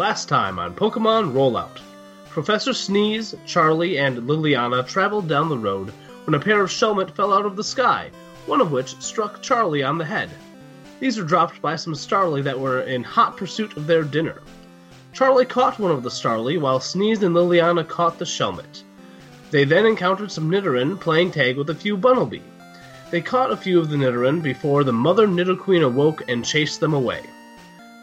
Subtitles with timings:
[0.00, 1.78] Last time on Pokemon Rollout.
[2.30, 5.92] Professor Sneeze, Charlie, and Liliana traveled down the road
[6.24, 8.10] when a pair of Shelmet fell out of the sky,
[8.46, 10.30] one of which struck Charlie on the head.
[11.00, 14.40] These were dropped by some Starly that were in hot pursuit of their dinner.
[15.12, 18.84] Charlie caught one of the Starly, while Sneeze and Liliana caught the Shelmet.
[19.50, 22.40] They then encountered some Nidoran playing tag with a few Bunnelby.
[23.10, 26.94] They caught a few of the Nidoran before the mother Nidoqueen awoke and chased them
[26.94, 27.20] away.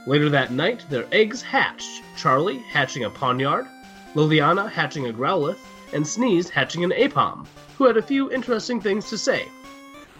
[0.07, 3.67] Later that night, their eggs hatched, Charlie hatching a Pawniard,
[4.16, 5.57] Liliana hatching a Growlithe,
[5.91, 7.45] and Sneeze hatching an Aipom,
[7.77, 9.49] who had a few interesting things to say.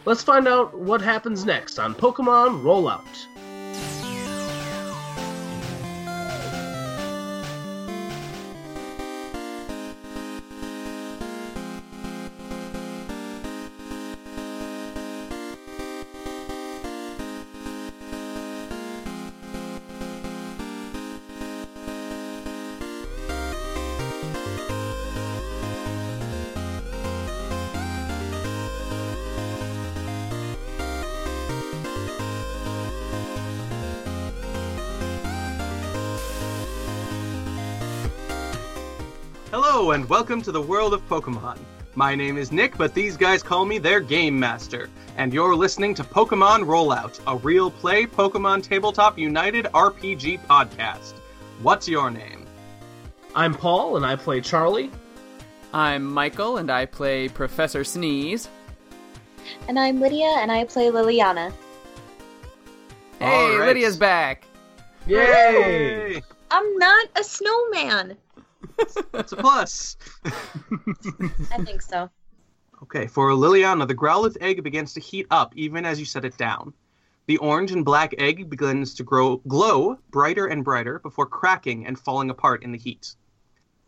[0.04, 3.28] Let's find out what happens next on Pokemon Rollout.
[40.08, 41.58] And welcome to the world of Pokemon.
[41.96, 45.94] My name is Nick, but these guys call me their Game Master, and you're listening
[45.96, 51.14] to Pokemon Rollout, a real play Pokemon Tabletop United RPG podcast.
[51.62, 52.46] What's your name?
[53.36, 54.92] I'm Paul, and I play Charlie.
[55.74, 58.48] I'm Michael, and I play Professor Sneeze.
[59.68, 61.52] And I'm Lydia, and I play Liliana.
[63.20, 63.68] Hey, All right.
[63.68, 64.46] Lydia's back.
[65.06, 66.22] Yay!
[66.52, 68.18] I'm not a snowman.
[69.12, 69.98] That's a plus.
[70.26, 72.10] I think so.
[72.84, 76.38] Okay, for Liliana, the Growlithe egg begins to heat up even as you set it
[76.38, 76.74] down.
[77.26, 82.00] The orange and black egg begins to grow glow brighter and brighter before cracking and
[82.00, 83.16] falling apart in the heat.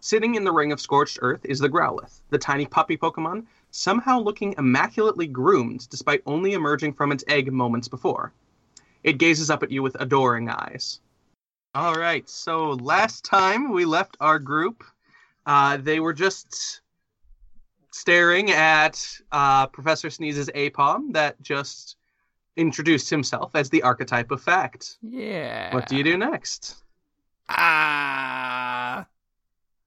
[0.02, 4.20] Sitting in the ring of scorched earth is the Growlithe, the tiny puppy Pokemon, somehow
[4.20, 8.34] looking immaculately groomed despite only emerging from its egg moments before.
[9.04, 11.00] It gazes up at you with adoring eyes.
[11.76, 14.84] All right, so last time we left our group,
[15.46, 16.82] uh, they were just
[17.92, 21.98] staring at uh, Professor Sneeze's Aipom that just
[22.56, 24.98] introduced himself as the archetype of fact.
[25.02, 25.74] Yeah.
[25.74, 26.76] What do you do next?
[27.50, 29.06] Ah.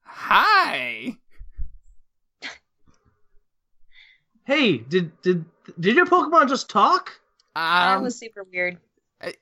[0.02, 1.16] hi.
[4.44, 5.44] Hey, did did
[5.78, 7.12] did your Pokemon just talk?
[7.54, 8.78] that Um, was super weird.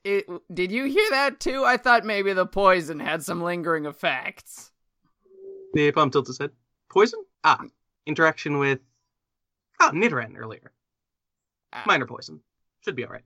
[0.05, 1.65] It, did you hear that too?
[1.65, 4.71] I thought maybe the poison had some lingering effects.
[5.75, 6.51] The Aipom tilts his head.
[6.91, 7.23] Poison?
[7.45, 7.61] Ah,
[8.07, 8.81] interaction with
[9.81, 10.73] ah Nidoran earlier.
[11.73, 11.85] Ah.
[11.87, 12.41] Minor poison.
[12.85, 13.25] Should be all right.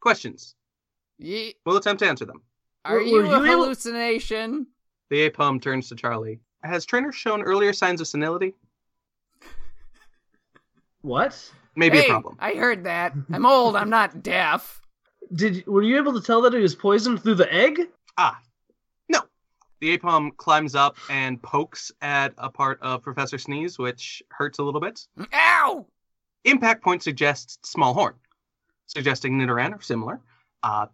[0.00, 0.54] Questions?
[1.18, 2.42] Ye- We'll attempt to answer them.
[2.84, 4.66] are Were- you were a you able- hallucination?
[5.10, 6.40] The Aipom turns to Charlie.
[6.64, 8.54] Has trainer shown earlier signs of senility?
[11.02, 11.52] What?
[11.76, 12.36] Maybe hey, a problem.
[12.38, 13.12] I heard that.
[13.32, 13.76] I'm old.
[13.76, 14.80] I'm not deaf.
[15.34, 17.88] Did were you able to tell that he was poisoned through the egg?
[18.18, 18.38] Ah,
[19.08, 19.20] no.
[19.80, 24.62] The Aipom climbs up and pokes at a part of Professor Sneeze, which hurts a
[24.62, 25.06] little bit.
[25.32, 25.86] Ow!
[26.44, 28.14] Impact point suggests small horn,
[28.86, 30.20] suggesting Nidoran or similar.
[30.62, 30.86] Uh,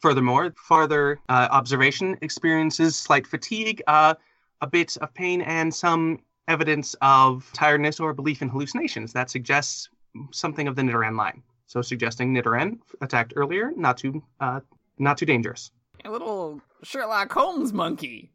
[0.00, 4.14] furthermore, farther uh, observation experiences slight fatigue, uh,
[4.62, 9.12] a bit of pain, and some evidence of tiredness or belief in hallucinations.
[9.12, 9.88] That suggests
[10.32, 11.42] something of the Nidoran line.
[11.70, 14.58] So, suggesting Nidoran attacked earlier, not too, uh,
[14.98, 15.70] not too dangerous.
[16.04, 18.32] A little Sherlock Holmes monkey.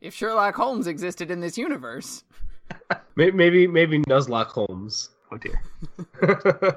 [0.00, 2.24] If Sherlock Holmes existed in this universe.
[3.14, 5.10] Maybe maybe Nuzlocke Holmes.
[5.30, 5.62] Oh dear.
[6.62, 6.72] All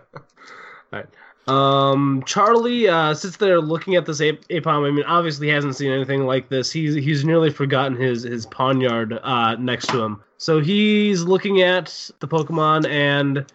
[0.92, 1.08] right.
[1.48, 4.88] Um, Charlie uh, sits there looking at this ap- Aipom.
[4.88, 6.72] I mean, obviously he hasn't seen anything like this.
[6.72, 10.22] He's he's nearly forgotten his his Pawniard uh, next to him.
[10.38, 13.46] So he's looking at the Pokemon, and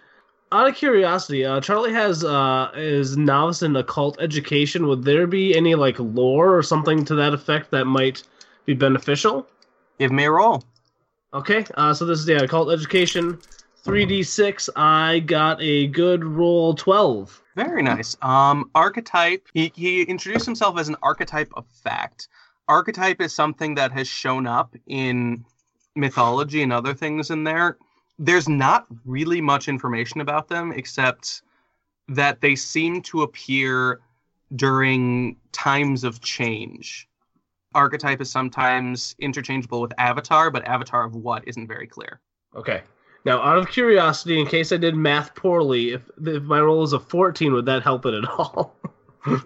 [0.52, 4.86] out of curiosity, uh, Charlie has uh, is novice in occult education.
[4.88, 8.22] Would there be any like lore or something to that effect that might
[8.66, 9.46] be beneficial?
[9.98, 10.64] Give me a roll.
[11.32, 13.38] Okay, uh, so this is yeah, occult education,
[13.84, 14.68] three d six.
[14.74, 17.40] I got a good roll, twelve.
[17.54, 18.16] Very nice.
[18.22, 19.46] Um, archetype.
[19.54, 22.28] He he introduced himself as an archetype of fact.
[22.66, 25.44] Archetype is something that has shown up in
[25.94, 27.76] mythology and other things in there.
[28.20, 31.42] There's not really much information about them except
[32.08, 34.00] that they seem to appear
[34.54, 37.08] during times of change.
[37.74, 42.20] Archetype is sometimes interchangeable with avatar, but avatar of what isn't very clear.
[42.54, 42.82] Okay.
[43.24, 46.92] Now, out of curiosity, in case I did math poorly, if if my roll is
[46.92, 48.76] a fourteen, would that help it at all?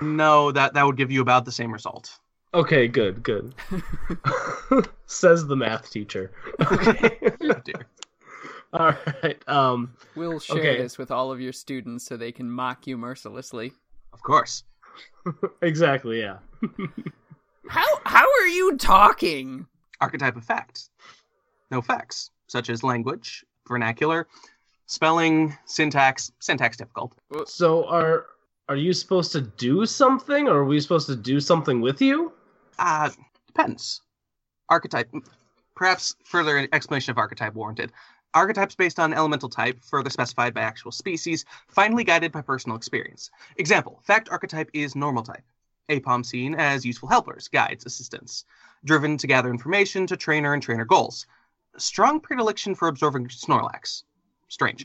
[0.00, 2.18] No, that that would give you about the same result.
[2.54, 3.54] Okay, good, good.
[5.06, 6.30] Says the math teacher.
[6.60, 7.18] Okay.
[7.42, 7.86] Oh, dear.
[8.72, 9.48] All right.
[9.48, 9.92] Um.
[10.14, 10.76] We'll share Okay.
[10.82, 13.72] this with all of your students so they can mock you mercilessly.
[14.12, 14.64] Of course.
[15.62, 16.20] Exactly.
[16.20, 16.38] Yeah.
[17.68, 19.66] How how are you talking?
[20.00, 20.90] Archetype of fact.
[21.70, 24.28] No facts, such as language, vernacular,
[24.86, 27.16] spelling, syntax, syntax difficult.
[27.46, 28.26] So are
[28.68, 32.32] are you supposed to do something, or are we supposed to do something with you?
[32.78, 33.10] Uh,
[33.46, 34.00] depends.
[34.68, 35.10] Archetype.
[35.74, 37.92] Perhaps further explanation of archetype warranted.
[38.34, 43.30] Archetypes based on elemental type, further specified by actual species, finally guided by personal experience.
[43.56, 45.44] Example Fact archetype is normal type.
[45.88, 48.44] Aipom seen as useful helpers, guides, assistants,
[48.84, 51.26] driven to gather information to trainer and trainer goals.
[51.76, 54.02] Strong predilection for absorbing Snorlax.
[54.48, 54.84] Strange.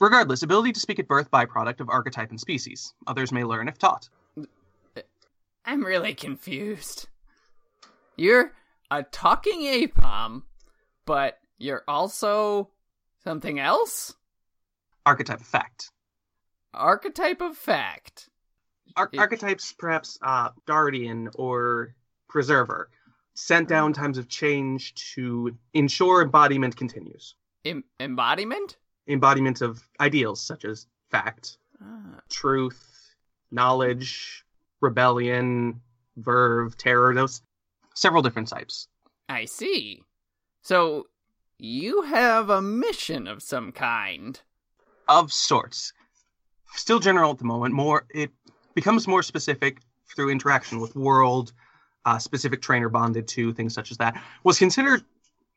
[0.00, 2.92] Regardless, ability to speak at birth byproduct of archetype and species.
[3.06, 4.08] Others may learn if taught.
[5.64, 7.08] I'm really confused.
[8.16, 8.52] You're
[8.90, 10.42] a talking Aipom,
[11.04, 12.70] but you're also
[13.22, 14.14] something else?
[15.06, 15.90] Archetype of fact.
[16.72, 18.28] Archetype of fact.
[18.96, 21.94] Ar- It- archetypes, perhaps uh, guardian or
[22.28, 22.90] preserver,
[23.34, 27.34] sent down times of change to ensure embodiment continues.
[27.64, 28.76] Em- embodiment?
[29.08, 33.14] Embodiment of ideals such as fact, Ah, truth,
[33.50, 34.44] knowledge,
[34.80, 35.80] rebellion,
[36.16, 37.12] verve, terror.
[37.14, 37.42] Those
[37.94, 38.88] several different types.
[39.28, 40.02] I see.
[40.62, 41.06] So,
[41.58, 44.40] you have a mission of some kind.
[45.08, 45.92] of sorts.
[46.74, 47.74] Still general at the moment.
[47.74, 48.30] More it
[48.74, 49.78] becomes more specific
[50.14, 51.52] through interaction with world,
[52.04, 54.20] uh, specific trainer bonded to things such as that.
[54.42, 55.04] Was considered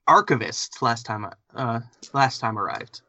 [0.08, 1.26] archivist last time.
[1.56, 1.80] Uh,
[2.14, 3.02] last time arrived.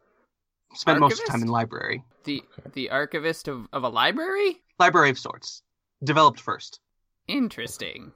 [0.74, 2.02] Spent most of the time in library.
[2.24, 2.42] The
[2.72, 4.62] the archivist of, of a library?
[4.78, 5.62] Library of sorts.
[6.02, 6.80] Developed first.
[7.26, 8.12] Interesting.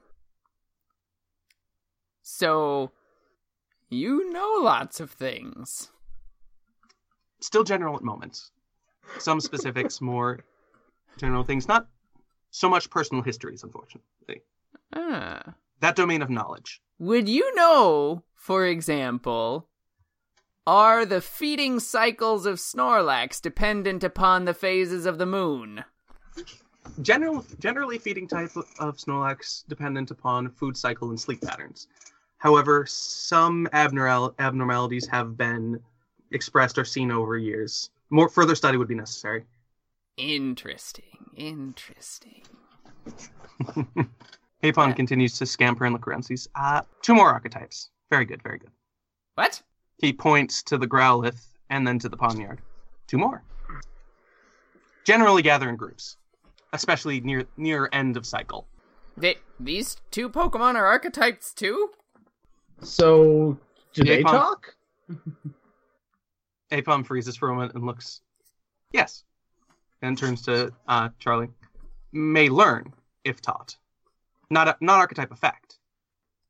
[2.23, 2.91] So,
[3.89, 5.89] you know lots of things.
[7.41, 8.51] Still general at moments.
[9.19, 10.39] Some specifics, more
[11.17, 11.67] general things.
[11.67, 11.87] Not
[12.49, 14.41] so much personal histories, unfortunately.
[14.93, 15.55] Ah.
[15.81, 16.81] That domain of knowledge.
[16.97, 19.67] Would you know, for example,
[20.65, 25.83] are the feeding cycles of Snorlax dependent upon the phases of the moon?
[27.01, 31.87] General, generally feeding type of Snorlax dependent upon food cycle and sleep patterns.
[32.43, 35.79] However, some abnormal abnormalities have been
[36.31, 37.89] expressed or seen over years.
[38.09, 39.45] More further study would be necessary.
[40.17, 42.43] Interesting, interesting.
[44.61, 44.93] Aipom Yeah.
[44.93, 46.23] continues to scamper and look around.
[46.23, 47.89] Sees uh, two more archetypes.
[48.09, 48.71] Very good, very good.
[49.35, 49.61] What?
[49.99, 51.39] He points to the Growlithe
[51.69, 52.59] and then to the Pawniard.
[53.07, 53.41] Two more.
[55.05, 56.17] Generally gather in groups,
[56.73, 58.67] especially near near end of cycle.
[59.15, 61.91] They, these two Pokemon are archetypes too?
[62.81, 63.57] So
[63.93, 64.75] do they talk?
[66.71, 68.21] Aipom freezes for a moment and looks.
[68.91, 69.23] Yes.
[70.01, 71.49] And turns to uh, Charlie.
[72.11, 72.93] May learn
[73.23, 73.77] if taught.
[74.49, 75.79] Not a, not archetype effect.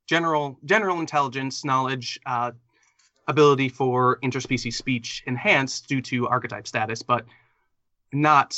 [0.07, 2.51] General general intelligence, knowledge, uh,
[3.27, 7.25] ability for interspecies speech enhanced due to archetype status, but
[8.11, 8.51] not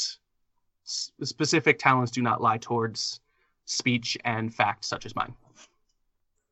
[0.86, 3.19] s- specific talents do not lie towards
[3.65, 5.34] speech and fact such as mine.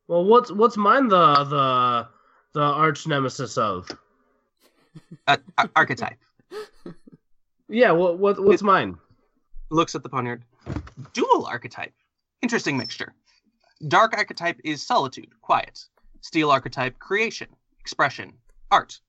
[0.08, 2.08] Well, what's what's mine the the
[2.52, 3.88] the arch nemesis of?
[5.26, 6.18] Uh, ar- archetype.
[7.68, 8.96] Yeah, what what what's mine?
[9.70, 10.42] looks at the Pawniard.
[11.12, 11.92] Dual archetype.
[12.42, 13.12] Interesting mixture.
[13.88, 15.84] Dark archetype is solitude, quiet.
[16.20, 17.48] Steel archetype, creation,
[17.80, 18.34] expression,
[18.70, 19.00] art.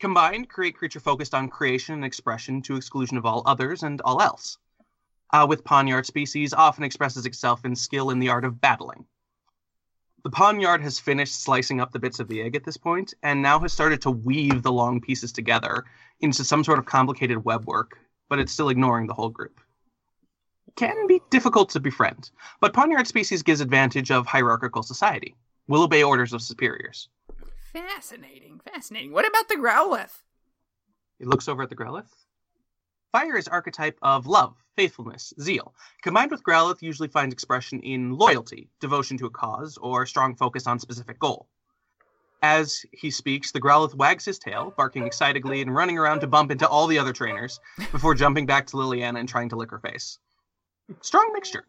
[0.00, 4.22] Combined, create creature focused on creation and expression to exclusion of all others and all
[4.22, 4.56] else.
[5.30, 9.04] Uh, with Pawniard species, often expresses itself in skill in the art of battling.
[10.24, 13.42] The Pawniard has finished slicing up the bits of the egg at this point, and
[13.42, 15.84] now has started to weave the long pieces together
[16.20, 17.88] into some sort of complicated webwork,
[18.28, 19.60] but it's still ignoring the whole group
[20.76, 25.34] can be difficult to befriend, but Pawniard species gives advantage of hierarchical society.
[25.68, 27.08] Will obey orders of superiors.
[27.72, 29.12] Fascinating, fascinating.
[29.12, 30.18] What about the Growlithe?
[31.20, 32.10] It looks over at the Growlithe.
[33.12, 35.74] Fire is archetype of love, faithfulness, zeal.
[36.02, 40.66] Combined with Growlithe usually finds expression in loyalty, devotion to a cause, or strong focus
[40.66, 41.48] on specific goal.
[42.42, 46.50] As he speaks, the Growlithe wags his tail, barking excitedly and running around to bump
[46.50, 47.60] into all the other trainers
[47.92, 50.18] before jumping back to Liliana and trying to lick her face.
[51.00, 51.64] Strong mixture.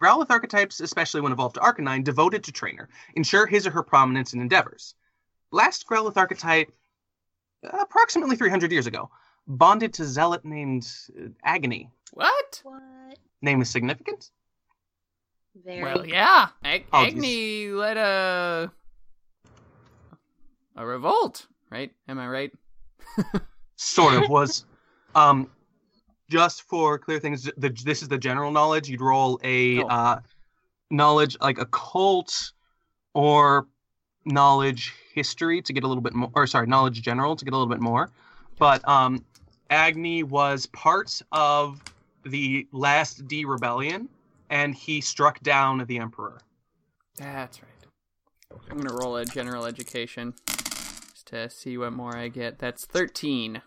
[0.00, 4.32] Growlithe archetypes, especially when evolved to Arcanine, devoted to trainer, ensure his or her prominence
[4.32, 4.94] in endeavors.
[5.52, 6.72] Last Growlithe archetype,
[7.62, 9.10] approximately 300 years ago,
[9.46, 10.90] bonded to zealot named
[11.44, 11.90] Agni.
[12.14, 12.60] What?
[12.62, 13.18] What?
[13.42, 14.30] Name is significant?
[15.64, 15.82] Very.
[15.82, 16.48] Well, yeah.
[16.64, 18.70] Ag- Agni led a
[20.76, 21.92] a revolt, right?
[22.08, 22.52] Am I right?
[23.76, 24.64] Sort of was.
[25.14, 25.48] Um,
[26.30, 28.88] just for clear things, the, this is the general knowledge.
[28.88, 29.86] You'd roll a Oh.
[29.86, 30.20] uh,
[30.90, 32.52] knowledge like occult
[33.12, 33.66] or
[34.24, 37.56] knowledge history to get a little bit more, or sorry, knowledge general to get a
[37.56, 38.10] little bit more.
[38.58, 39.24] But um,
[39.70, 41.80] Agni was part of
[42.24, 44.08] the last D rebellion,
[44.50, 46.38] and he struck down the emperor.
[47.16, 47.70] That's right.
[48.70, 52.58] I'm gonna roll a general education just to see what more I get.
[52.58, 53.62] That's thirteen.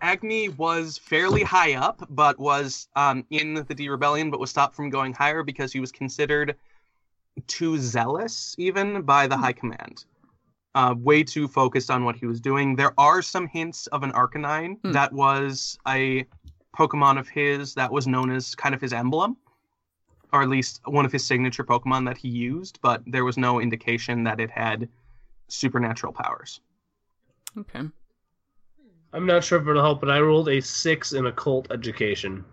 [0.00, 4.76] Agni was fairly high up, but was um, in the D Rebellion, but was stopped
[4.76, 6.56] from going higher because he was considered
[7.46, 10.04] too zealous, even by the High Command.
[10.74, 12.76] Uh, way too focused on what he was doing.
[12.76, 14.92] There are some hints of an Arcanine Hmm.
[14.92, 16.26] that was a
[16.76, 19.36] Pokemon of his that was known as kind of his emblem,
[20.32, 23.60] or at least one of his signature Pokemon that he used, but there was no
[23.60, 24.88] indication that it had
[25.48, 26.60] supernatural powers.
[27.58, 27.82] Okay.
[29.12, 32.44] I'm not sure if it'll help, but I rolled a six in occult education.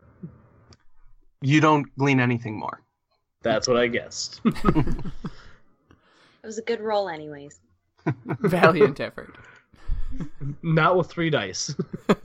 [1.41, 2.83] You don't glean anything more.
[3.41, 4.41] That's what I guessed.
[6.43, 7.59] It was a good roll, anyways.
[8.25, 9.35] Valiant effort.
[10.63, 11.75] not with three dice.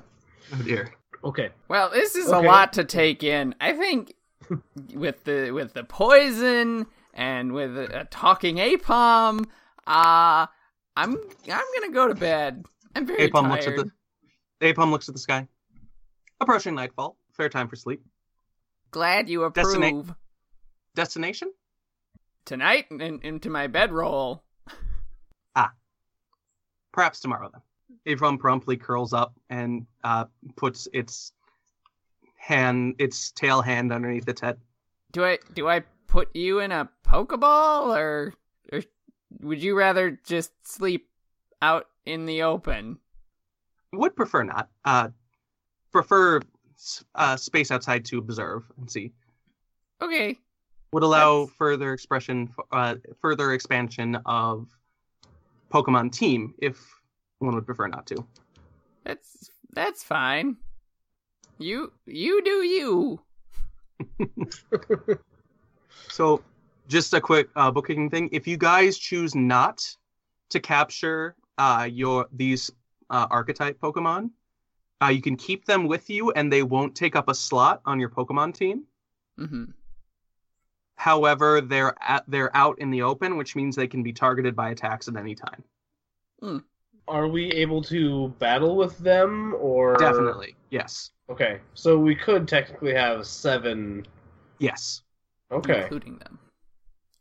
[0.54, 0.94] Oh dear.
[1.24, 1.50] okay.
[1.70, 2.46] Well, this is Okay.
[2.46, 3.56] a lot to take in.
[3.62, 4.14] I think
[4.94, 9.46] with the with the poison and with a, a talking Aipom,
[9.88, 10.46] uh
[10.98, 12.66] I'm I'm gonna go to bed.
[12.96, 13.52] I'm very Aipom tired.
[13.52, 13.76] looks at
[14.60, 15.48] the Aipom looks at the sky.
[16.42, 17.16] Approaching nightfall.
[17.32, 18.04] Fair time for sleep.
[18.92, 19.68] Glad you approve.
[19.68, 20.16] Destina-
[20.96, 21.54] Destination?
[22.44, 24.44] Tonight in, into my bedroll.
[25.56, 25.72] Ah.
[26.92, 27.62] Perhaps tomorrow then.
[28.08, 31.34] Aipom promptly curls up and uh, puts its
[32.38, 34.60] hand its tail hand underneath its head.
[35.12, 38.34] Do I do I put you in a pokeball or
[38.72, 38.82] or
[39.42, 41.08] would you rather just sleep
[41.62, 42.98] out in the open?
[43.94, 44.70] Would prefer not.
[44.86, 45.10] Uh
[45.92, 46.40] prefer
[47.14, 49.12] uh, space outside to observe and see.
[50.02, 50.40] Okay.
[50.94, 54.68] Would allow That's- further expression uh, further expansion of
[55.72, 56.84] Pokemon team if
[57.42, 58.26] one would prefer not to.
[59.04, 60.58] That's that's fine.
[61.58, 63.22] You you do you.
[66.10, 66.44] So,
[66.88, 69.88] just a quick uh, bookkeeping thing: if you guys choose not
[70.50, 72.72] to capture uh, your these
[73.10, 74.32] uh, archetype Pokemon,
[75.02, 78.00] uh, you can keep them with you, and they won't take up a slot on
[78.00, 78.84] your Pokemon team.
[79.40, 79.72] Mm-hmm.
[80.96, 84.70] However, they're at, they're out in the open, which means they can be targeted by
[84.70, 85.64] attacks at any time.
[87.08, 91.62] Are we able to battle with them or Definitely, yes, Okay.
[91.76, 94.06] So we could technically have seven
[94.60, 95.02] yes.
[95.52, 95.84] Okay.
[95.84, 96.38] Including them.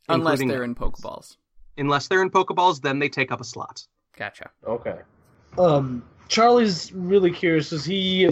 [0.08, 1.36] Unless Including they're them, in Pokeballs.
[1.78, 3.86] Unless they're in Pokeballs, then they take up a slot.
[4.16, 4.50] Gotcha.
[4.66, 4.98] Okay.
[5.56, 8.30] Um, Charlie's really curious because he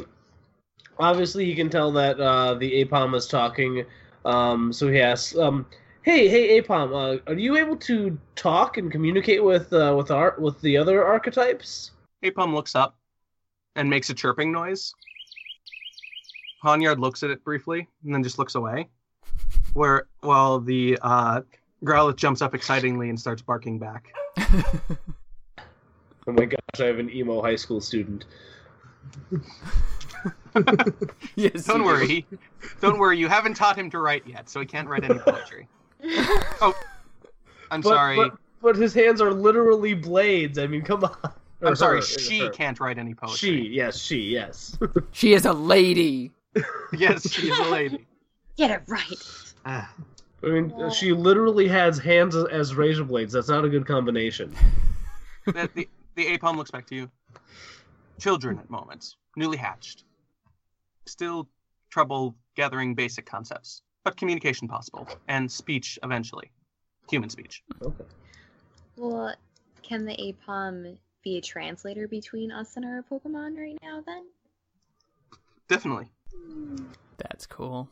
[0.98, 3.84] obviously he can tell that uh, the Aipom is talking.
[4.24, 5.64] Um, so he asks, um,
[6.08, 10.36] "Hey, hey, Aipom, uh, are you able to talk and communicate with uh, with our
[10.38, 11.90] with the other archetypes?"
[12.24, 12.96] Aipom looks up
[13.76, 14.94] and makes a chirping noise.
[16.64, 18.88] Pawniard looks at it briefly and then just looks away.
[19.74, 21.42] Where while the uh,
[21.84, 24.08] Growlithe jumps up excitingly and starts barking back.
[26.26, 28.26] Oh my gosh, I have an emo high school student.
[31.36, 31.64] yes.
[31.64, 32.38] Don't worry, do.
[32.82, 33.16] don't worry.
[33.16, 35.66] You haven't taught him to write yet, so he can't write any poetry.
[36.60, 36.74] Oh,
[37.70, 38.16] I'm But- sorry.
[38.16, 40.58] but, but his hands are literally blades.
[40.58, 41.16] I mean, come on.
[41.60, 41.96] Or I'm sorry.
[41.98, 42.50] her, She her.
[42.50, 43.36] can't write any poetry.
[43.36, 44.78] She, yes, she, yes.
[45.12, 46.30] She is a lady.
[46.96, 48.06] yes, she's a lady.
[48.56, 49.14] Get it right.
[49.66, 49.92] Ah.
[50.42, 53.32] I mean, she literally has hands as, as razor blades.
[53.32, 54.54] That's not a good combination.
[55.46, 57.10] the, the, the Aipom looks back to you.
[58.20, 60.04] Children at moments, newly hatched.
[61.06, 61.48] Still
[61.90, 66.50] trouble gathering basic concepts, but communication possible, and speech eventually.
[67.10, 67.62] Human speech.
[67.82, 68.04] Okay.
[68.96, 69.34] Well,
[69.82, 74.24] can the Aipom be a translator between us and our Pokemon right now then?
[75.68, 76.08] Definitely.
[77.18, 77.86] That's cool.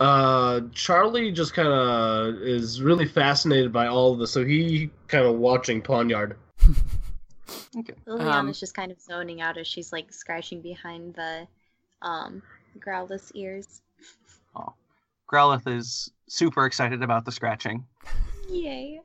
[0.00, 5.24] Uh, Charlie just kind of is really fascinated by all of this, so he kind
[5.26, 6.36] of watching Pawniard.
[7.76, 7.94] Okay.
[8.06, 11.46] Liliana's Um, just kind of zoning out as she's like scratching behind the
[12.02, 12.40] um
[12.78, 13.82] Growlithe ears.
[15.30, 17.84] Growlithe is super excited about the scratching.
[18.50, 19.00] Yay.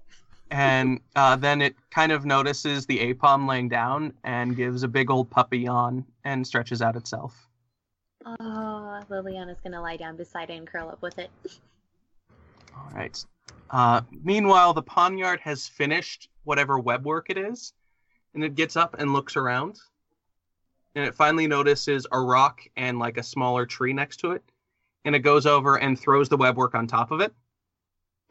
[0.52, 5.12] And uh, then it kind of notices the Aipom laying down and gives a big
[5.12, 7.48] old puppy yawn and stretches out itself.
[8.26, 11.30] Oh, Liliana's gonna lie down beside it and curl up with it.
[12.76, 13.24] All right.
[13.70, 17.74] Uh, meanwhile, the Pawniard has finished whatever web work it is,
[18.34, 19.80] and it gets up and looks around,
[20.96, 24.44] and it finally notices a rock and like a smaller tree next to it,
[25.06, 27.34] and it goes over and throws the web work on top of it.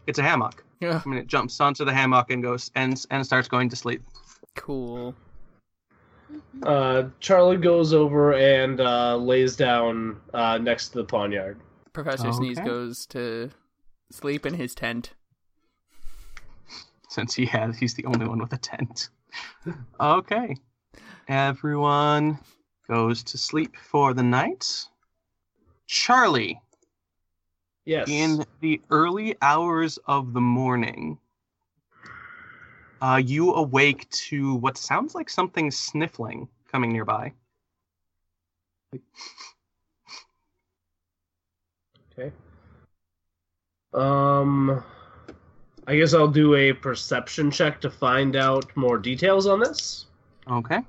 [0.07, 0.65] It's a hammock.
[0.81, 1.01] Yeah.
[1.05, 4.03] I mean, it jumps onto the hammock and goes and and starts going to sleep.
[4.55, 5.15] Cool.
[6.63, 11.57] Uh, Charlie goes over and uh, lays down uh, next to the Pawniard.
[11.93, 13.51] Professor Sneeze goes to
[14.11, 15.15] sleep in his tent.
[17.09, 19.09] since he has he's the only one with a tent.
[20.01, 20.55] okay.
[21.29, 22.39] Everyone
[22.89, 24.87] goes to sleep for the night.
[25.89, 26.61] Charlie,
[27.87, 28.09] Yes.
[28.09, 31.19] in the early hours of the morning,
[33.01, 37.33] uh, you awake to what sounds like something sniffling coming nearby.
[42.13, 42.33] Okay.
[43.95, 44.85] Um,
[45.87, 50.07] I guess I'll do a perception check to find out more details on this.
[50.51, 50.81] Okay.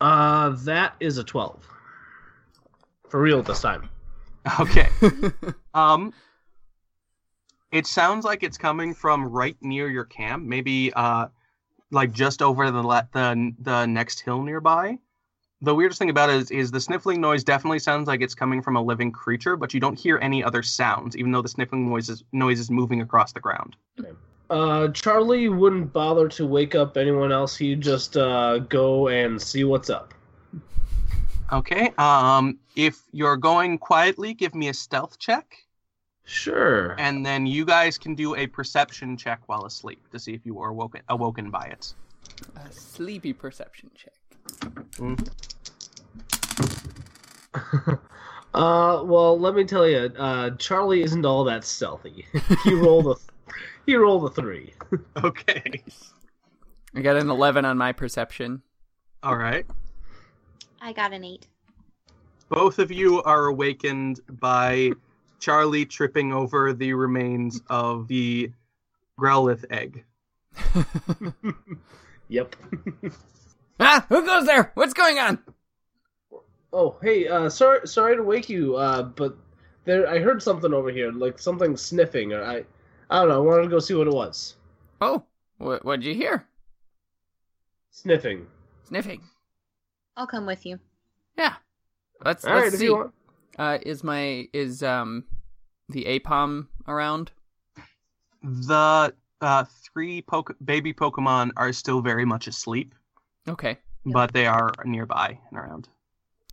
[0.00, 1.64] Uh, that is a twelve.
[3.08, 3.88] For real this time.
[4.60, 4.88] Okay.
[5.74, 6.14] Um,
[7.72, 11.26] it sounds like it's coming from right near your camp, maybe uh,
[11.90, 14.98] like just over the le- the the next hill nearby.
[15.62, 18.62] The weirdest thing about it is, is the sniffling noise definitely sounds like it's coming
[18.62, 21.88] from a living creature, but you don't hear any other sounds, even though the sniffling
[21.88, 23.74] noise is, noise is moving across the ground.
[24.48, 27.56] Uh, Charlie wouldn't bother to wake up anyone else.
[27.56, 30.14] He'd just uh, go and see what's up.
[31.52, 31.92] Okay.
[31.98, 35.56] Um, if you're going quietly, give me a stealth check,
[36.24, 36.96] Sure.
[36.98, 40.54] and then you guys can do a perception check while asleep to see if you
[40.54, 41.94] were awoken awoken by it.
[42.56, 44.12] A sleepy perception check.
[48.54, 52.26] uh, well, let me tell you, uh, Charlie isn't all that stealthy.
[52.64, 53.14] he rolled a,
[53.86, 54.72] he rolled a three.
[55.24, 55.82] Okay.
[56.94, 58.62] I got an 11 on my perception.
[59.22, 59.66] All right.
[60.86, 61.48] I got an eight.
[62.48, 64.92] Both of you are awakened by
[65.40, 68.52] Charlie tripping over the remains of the
[69.18, 70.04] Growlithe egg.
[72.28, 72.56] Yep.
[73.78, 74.72] Ah, who goes there?
[74.74, 75.38] What's going on?
[76.72, 79.36] oh, hey, uh, sorry, sorry to wake you, uh, but
[79.84, 82.64] there, I heard something over here, like something sniffing, or I,
[83.10, 83.34] I don't know.
[83.34, 84.56] I wanted to go see what it was.
[85.02, 85.24] Oh,
[85.58, 86.46] what what'd you hear?
[87.90, 88.46] Sniffing.
[88.88, 89.20] Sniffing.
[90.16, 90.78] I'll come with you.
[91.36, 91.54] Yeah.
[92.24, 92.94] Let's All right, let's if see.
[93.58, 95.24] Uh, is my is um
[95.88, 97.30] the Aipom around?
[98.42, 102.94] The uh, three poke- baby Pokemon are still very much asleep,
[103.48, 103.78] Okay.
[104.04, 105.88] but they are nearby and around.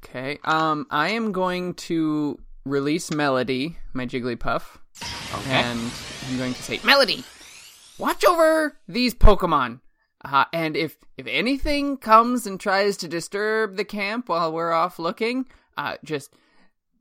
[0.03, 0.39] Okay.
[0.43, 4.63] Um, I am going to release Melody, my Jigglypuff,
[5.35, 5.51] Okay.
[5.51, 5.79] and
[6.29, 7.23] I'm going to say, Melody,
[7.97, 9.79] watch over these Pokemon.
[10.23, 14.97] Uh, and if if anything comes and tries to disturb the camp while we're off
[14.97, 15.45] looking,
[15.77, 16.33] uh, just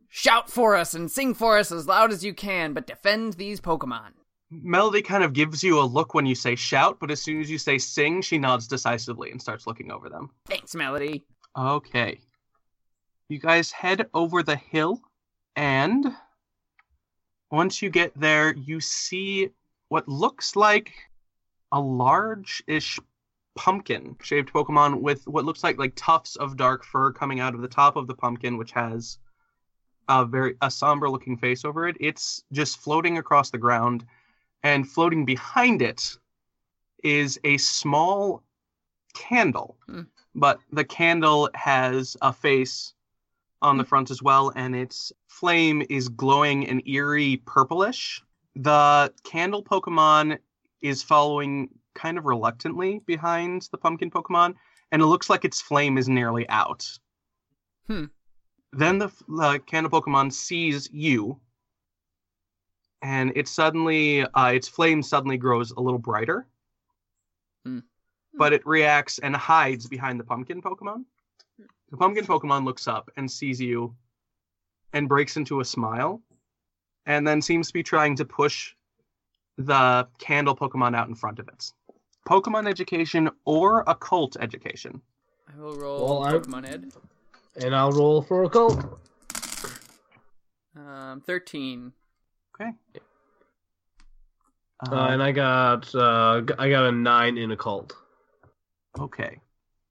[0.09, 3.61] shout for us and sing for us as loud as you can, but defend these
[3.61, 4.11] Pokemon.
[4.51, 7.51] Melody kind of gives you a look when you say shout, but as soon as
[7.51, 10.31] you say sing, she nods decisively and starts looking over them.
[10.47, 11.25] Thanks, Melody.
[11.57, 12.21] Okay.
[13.29, 15.01] You guys head over the hill,
[15.57, 16.15] and
[17.51, 19.51] once you get there, you see
[19.89, 20.93] what looks like
[21.71, 23.01] a large ish
[23.55, 27.61] pumpkin shaped Pokemon with what looks like like tufts of dark fur coming out of
[27.61, 29.19] the top of the pumpkin, which has
[30.09, 31.97] a very a somber looking face over it.
[32.01, 34.05] It's just floating across the ground,
[34.63, 36.17] and floating behind it
[37.03, 38.43] is a small
[39.15, 40.03] candle hmm.
[40.35, 42.95] but the candle has a face
[43.61, 43.89] on the hmm.
[43.89, 48.23] front as well, and its flame is glowing an eerie purplish.
[48.57, 50.39] The candle Pokemon
[50.83, 54.55] is following kind of reluctantly behind the pumpkin Pokemon,
[54.91, 56.89] and it looks like its flame is nearly out.
[57.87, 58.07] Hmm.
[58.73, 61.39] Then the uh, candle Pokemon sees you,
[63.03, 66.47] and it suddenly, uh, its flame suddenly grows a little brighter
[68.35, 71.05] but it reacts and hides behind the pumpkin Pokemon.
[71.91, 73.95] The pumpkin Pokemon looks up and sees you
[74.93, 76.23] and breaks into a smile
[77.07, 78.75] and then seems to be trying to push
[79.59, 81.73] the candle Pokemon out in front of it.
[82.29, 85.01] Pokemon education or occult education.
[85.53, 86.93] I will roll Well, I- Pokemon Ed.
[87.63, 88.99] And I'll roll for occult.
[90.77, 91.93] Um, thirteen.
[92.55, 92.73] Okay.
[94.91, 97.95] Uh, and I got, uh, g- I got a nine in occult.
[98.99, 99.39] Okay.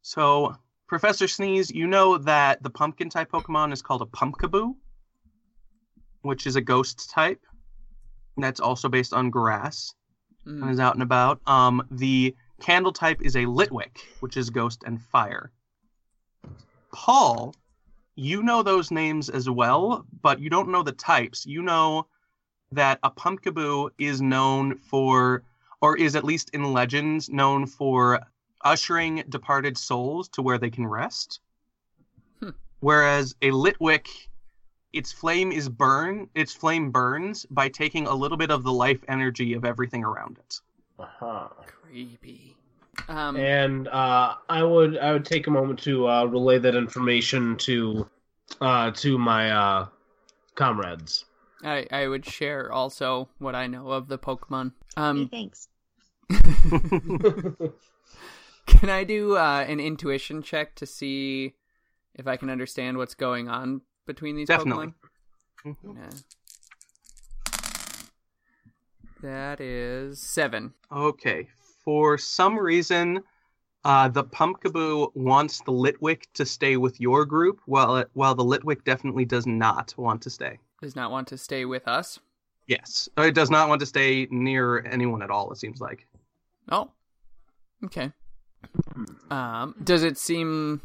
[0.02, 0.56] So
[0.88, 4.76] Professor Sneeze, you know that the pumpkin type Pokemon is called a Pumpkaboo,
[6.24, 7.42] which is a ghost type.
[8.38, 9.94] That's also based on grass
[10.46, 10.72] and Mm.
[10.72, 11.42] is out and about.
[11.46, 15.52] Um, the candle type is a Litwick, which is ghost and fire.
[16.94, 17.56] Paul,
[18.16, 21.46] you know those names as well, but you don't know the types.
[21.46, 22.08] You know
[22.72, 25.44] that a Pumpkaboo is known for,
[25.82, 28.22] or is at least in legends, known for
[28.64, 31.40] ushering departed souls to where they can rest.
[32.40, 32.50] Hmm.
[32.80, 34.08] Whereas a Litwick,
[34.94, 39.04] its flame is burn, its flame burns by taking a little bit of the life
[39.08, 40.60] energy of everything around it.
[41.00, 41.48] Uh-huh.
[41.66, 42.56] Creepy.
[43.08, 47.56] Um, And uh, I would I would take a moment to uh, relay that information
[47.58, 48.08] to
[48.60, 49.88] uh, to my uh,
[50.56, 51.26] comrades.
[51.64, 54.74] I I would share also what I know of the Pokemon.
[54.96, 55.68] Hey, Um, thanks.
[58.68, 61.56] can I do uh, an intuition check to see
[62.16, 63.82] if I can understand what's going on
[64.14, 64.94] between these Definitely.
[65.66, 65.76] Pokemon?
[65.96, 66.10] Yeah.
[69.22, 70.74] That is seven.
[70.92, 71.48] Okay.
[71.86, 73.22] For some reason,
[73.86, 78.44] uh, the Pumpkaboo wants the Litwick to stay with your group, while it, while the
[78.44, 80.58] Litwick definitely does not want to stay.
[80.82, 82.20] Does not want to stay with us.
[82.68, 85.52] Yes, Uh, it does not want to stay near anyone at all.
[85.52, 86.08] It seems like.
[86.70, 86.90] Oh.
[87.86, 88.12] Okay.
[89.32, 90.82] Um, does it seem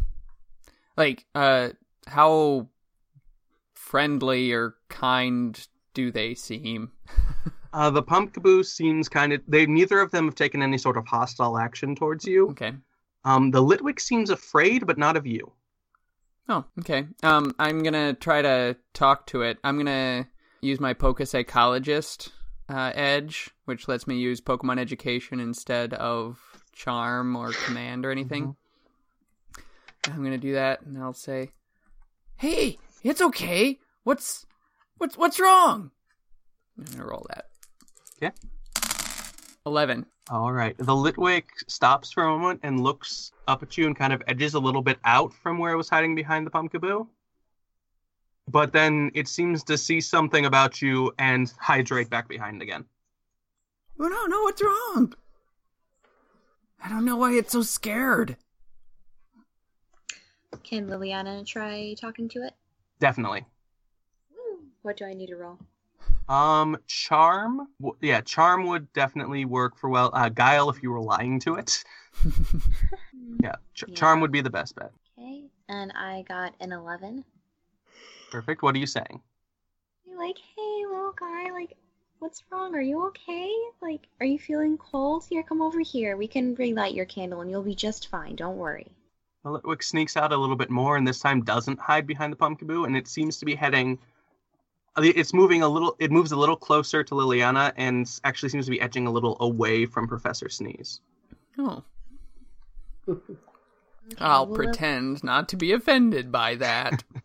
[0.96, 1.68] like uh
[2.06, 2.66] how
[3.86, 6.92] friendly or kind do they seem?
[7.72, 9.42] Uh, the Pumpkaboo seems kind of.
[9.46, 12.48] They neither of them have taken any sort of hostile action towards you.
[12.52, 12.72] Okay.
[13.22, 15.52] Um, the Litwick seems afraid, but not of you.
[16.48, 17.06] Oh, okay.
[17.22, 19.58] Um, I'm gonna try to talk to it.
[19.62, 20.26] I'm gonna
[20.62, 22.32] use my Poke Psychologist
[22.70, 26.38] uh, edge, which lets me use Pokemon Education instead of
[26.72, 28.56] Charm or Command or anything.
[30.06, 31.50] I'm gonna do that, and I'll say,
[32.36, 32.78] "Hey,
[33.10, 33.78] it's okay.
[34.04, 34.46] What's
[34.98, 35.90] what's what's wrong?"
[36.78, 37.46] I'm gonna roll that.
[38.20, 38.30] Yeah.
[39.64, 40.06] Eleven.
[40.28, 40.76] All right.
[40.76, 44.54] The Litwick stops for a moment and looks up at you and kind of edges
[44.54, 47.06] a little bit out from where it was hiding behind the Pumpkaboo.
[48.48, 52.84] But then it seems to see something about you and hides right back behind again.
[53.98, 55.14] Oh no, no, what's wrong?
[56.82, 58.36] I don't know why it's so scared.
[60.62, 62.54] Can Liliana try talking to it?
[62.98, 63.44] Definitely.
[64.82, 65.58] What do I need to roll?
[66.28, 67.68] Um, charm.
[67.80, 70.10] w- Yeah, charm would definitely work for well.
[70.12, 71.82] Uh, guile if you were lying to it.
[73.42, 73.94] Yeah, ch- Yeah.
[73.94, 74.90] charm would be the best bet.
[75.18, 77.22] Okay, and I got an 11.
[78.30, 78.62] Perfect.
[78.62, 79.20] What are you saying?
[80.06, 81.76] You're like, hey, little guy, like,
[82.20, 82.74] what's wrong?
[82.74, 83.52] Are you okay?
[83.82, 85.24] Like, are you feeling cold?
[85.28, 86.16] Here, come over here.
[86.16, 88.36] We can relight your candle and you'll be just fine.
[88.36, 88.86] Don't worry.
[89.46, 92.36] The Litwick sneaks out a little bit more and this time doesn't hide behind the
[92.36, 93.96] Pumpkaboo and it seems to be heading
[94.96, 98.64] uh, it's moving a little it moves a little closer to Liliana and actually seems
[98.64, 101.00] to be edging a little away from Professor Sneeze.
[101.58, 101.84] Oh.
[104.18, 107.04] I'll well, pretend not to be offended by that.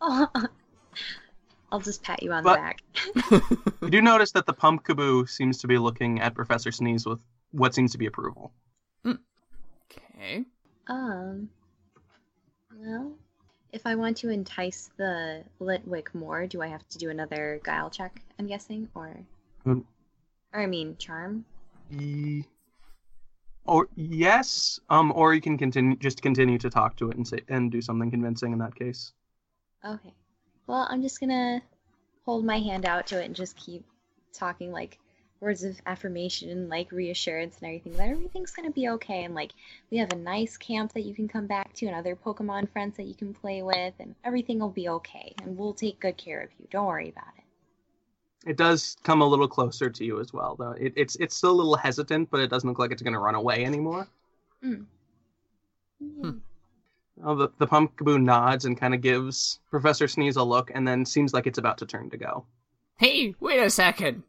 [1.72, 3.80] I'll just pat you on But- the back.
[3.82, 7.18] You do notice that the Pumpkaboo seems to be looking at Professor Sneeze with
[7.50, 8.52] what seems to be approval.
[9.04, 10.44] okay.
[10.86, 11.48] Um,
[12.84, 13.12] well,
[13.72, 17.90] if I want to entice the Litwick more, do I have to do another guile
[17.90, 18.88] check, I'm guessing?
[18.94, 19.16] Or,
[19.64, 19.80] Hmm.
[20.52, 21.44] or I mean, charm?
[23.64, 27.38] Or yes, um, or you can continue just continue to talk to it and say
[27.48, 29.12] and do something convincing in that case.
[29.84, 30.12] Okay.
[30.66, 31.62] Well, I'm just gonna
[32.24, 33.84] hold my hand out to it and just keep
[34.32, 34.98] talking like
[35.42, 39.52] words of affirmation, like reassurance and everything that everything's gonna be okay and like
[39.90, 42.96] we have a nice camp that you can come back to and other Pokemon friends
[42.96, 46.40] that you can play with and everything will be okay and we'll take good care
[46.40, 46.66] of you.
[46.70, 47.42] Don't worry about it.
[48.50, 50.72] It does come a little closer to you as well, though.
[50.72, 53.20] It, it's it's still a little hesitant, but it doesn't look like it's going to
[53.20, 54.08] run away anymore.
[54.64, 54.86] Mm.
[56.00, 56.30] Hmm.
[57.24, 61.04] Oh, the, the Pumpkaboo nods and kind of gives Professor Sneeze a look, and then
[61.04, 62.44] seems like it's about to turn to go.
[62.98, 64.24] Hey, wait a second.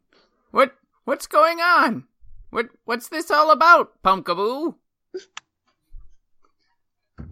[0.52, 2.06] What what's going on?
[2.50, 4.76] What what's this all about, Pumpkaboo?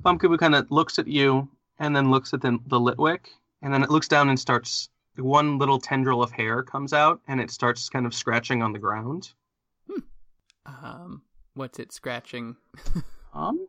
[0.04, 3.28] Pumpkaboo kind of looks at you, and then looks at the, the Litwick,
[3.62, 4.90] and then it looks down and starts.
[5.18, 8.80] One little tendril of hair comes out, and it starts kind of scratching on the
[8.80, 9.34] ground.
[10.66, 11.22] Um,
[11.54, 12.56] what's it scratching?
[13.34, 13.66] Um,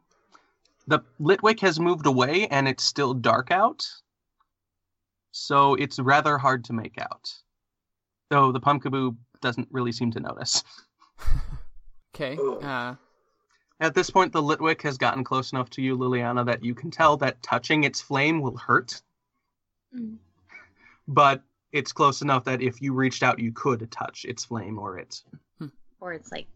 [0.89, 3.87] the Litwick has moved away, and it's still dark out,
[5.31, 7.33] so it's rather hard to make out.
[8.29, 10.65] Though the Pumpkaboo doesn't really seem to notice.
[12.15, 12.37] Okay.
[12.63, 12.95] Uh,
[13.81, 16.91] At this point, the Litwick has gotten close enough to you, Liliana, that you can
[16.91, 19.01] tell that touching its flame will hurt,
[19.97, 20.19] Mm.
[21.09, 24.99] but it's close enough that if you reached out, you could touch its flame or
[24.99, 25.25] its
[26.01, 26.47] Or it's like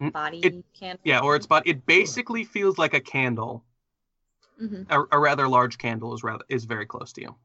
[0.00, 1.00] Mm, body it- candle.
[1.04, 1.70] yeah, or its body.
[1.70, 3.64] it basically feels like a candle.
[4.58, 7.36] hmm A, a rather large candle is rather is very close to you.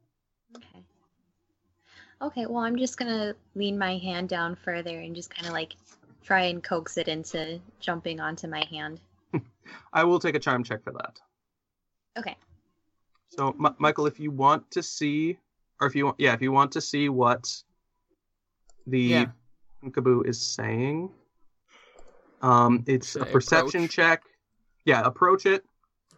[2.21, 2.41] Okay.
[2.41, 5.73] Okay, well, I'm just gonna lean my hand down further and just kind of like
[6.23, 8.99] try and coax it into jumping onto my hand.
[9.93, 11.19] I will take a charm check for that.
[12.17, 12.37] Okay.
[13.29, 15.37] So, M- Michael, if you want to see,
[15.81, 17.49] or if you want, yeah, if you want to see what
[18.87, 19.25] the Yeah.
[19.85, 21.09] Kaboo is saying,
[22.41, 23.95] um, it's Say a perception approach.
[23.95, 24.23] check.
[24.85, 25.65] Yeah, approach it.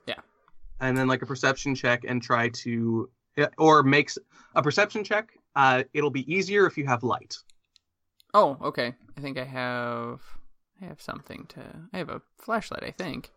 [0.07, 0.15] Yeah.
[0.81, 3.09] And then like a perception check and try to,
[3.57, 4.17] or makes
[4.55, 5.31] a perception check.
[5.55, 7.37] Uh, it'll be easier if you have light.
[8.33, 8.93] Oh, okay.
[9.17, 10.21] I think I have
[10.81, 11.61] I have something to
[11.93, 13.31] I have a flashlight, I think.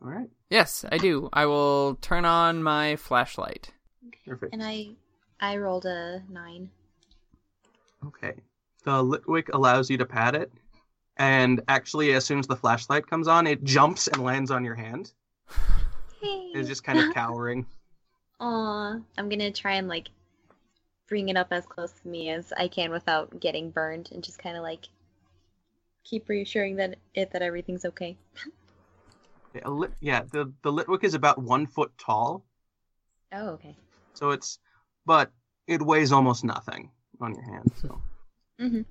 [0.00, 0.30] All right.
[0.50, 1.28] Yes, I do.
[1.32, 3.72] I will turn on my flashlight.
[4.26, 4.52] Perfect.
[4.52, 4.90] And I,
[5.40, 6.70] I rolled a nine.
[8.06, 8.34] Okay.
[8.84, 10.52] The Litwick allows you to pat it,
[11.16, 14.76] and actually, as soon as the flashlight comes on, it jumps and lands on your
[14.76, 15.12] hand.
[16.20, 16.50] Hey.
[16.54, 17.66] It's just kind of cowering.
[18.40, 20.10] Aw, I'm gonna try and like
[21.08, 24.38] bring it up as close to me as I can without getting burned, and just
[24.38, 24.86] kind of like
[26.04, 28.16] keep reassuring that it that everything's okay.
[29.54, 32.44] Yeah, lit- yeah, the the Litwick is about one foot tall,
[33.32, 33.76] Oh, okay.
[34.14, 34.58] so it's,
[35.06, 35.30] but
[35.66, 36.90] it weighs almost nothing
[37.20, 37.72] on your hand.
[37.80, 38.00] So
[38.60, 38.82] Mm-hmm.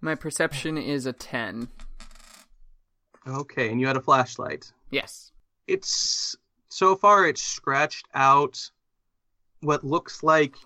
[0.00, 1.68] My perception is a 10.
[3.26, 4.72] okay, and you had a flashlight.
[4.90, 5.32] Yes.
[5.66, 6.36] It's
[6.70, 8.70] so far it's scratched out
[9.60, 10.56] what looks like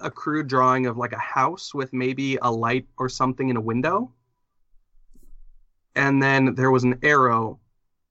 [0.00, 3.60] a crude drawing of like a house with maybe a light or something in a
[3.60, 4.12] window.
[5.94, 7.58] And then there was an arrow,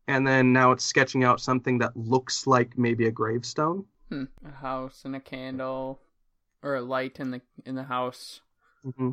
[0.07, 3.85] and then now it's sketching out something that looks like maybe a gravestone.
[4.09, 4.23] Hmm.
[4.43, 5.99] A house and a candle
[6.63, 8.41] or a light in the in the house
[8.97, 9.11] hmm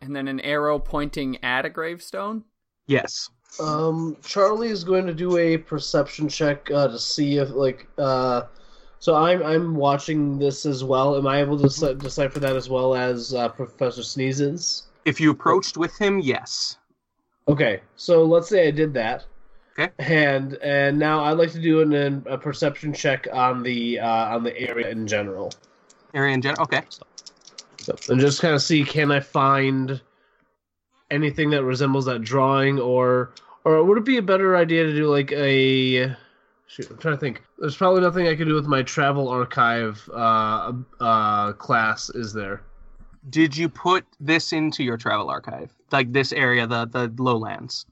[0.00, 2.44] and then an arrow pointing at a gravestone.
[2.86, 3.28] Yes.
[3.60, 8.42] Um, Charlie is going to do a perception check uh, to see if, like, uh,
[8.98, 11.16] so I'm I'm watching this as well.
[11.16, 14.84] Am I able to deci- decipher that as well as uh, Professor Sneezes?
[15.04, 16.78] If you approached with him, yes.
[17.48, 19.24] Okay, so let's say I did that.
[19.78, 19.92] Okay.
[19.98, 24.34] And and now I'd like to do an, an, a perception check on the uh,
[24.34, 25.52] on the area in general,
[26.14, 26.62] Area in general.
[26.62, 26.82] Okay.
[27.78, 30.00] so, and just kind of see can I find
[31.10, 33.32] anything that resembles that drawing, or
[33.64, 36.16] or would it be a better idea to do like a
[36.66, 36.90] shoot?
[36.90, 37.42] I'm trying to think.
[37.58, 42.62] There's probably nothing I could do with my travel archive uh, uh, class, is there?
[43.30, 45.72] Did you put this into your travel archive?
[45.92, 47.86] Like this area, the the lowlands.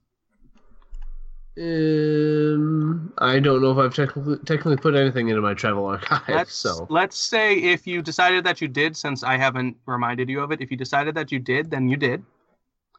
[1.57, 6.23] Um, I don't know if I've technically technically put anything into my travel archive.
[6.29, 10.41] Let's so let's say if you decided that you did, since I haven't reminded you
[10.41, 12.25] of it, if you decided that you did, then you did.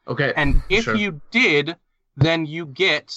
[0.08, 0.32] okay.
[0.38, 0.96] And if Sure.
[0.96, 1.76] you did,
[2.16, 3.14] then you get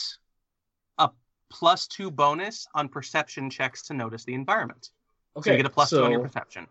[1.50, 4.90] plus two bonus on perception checks to notice the environment.
[5.36, 6.66] okay, So you get a plus two on your perception.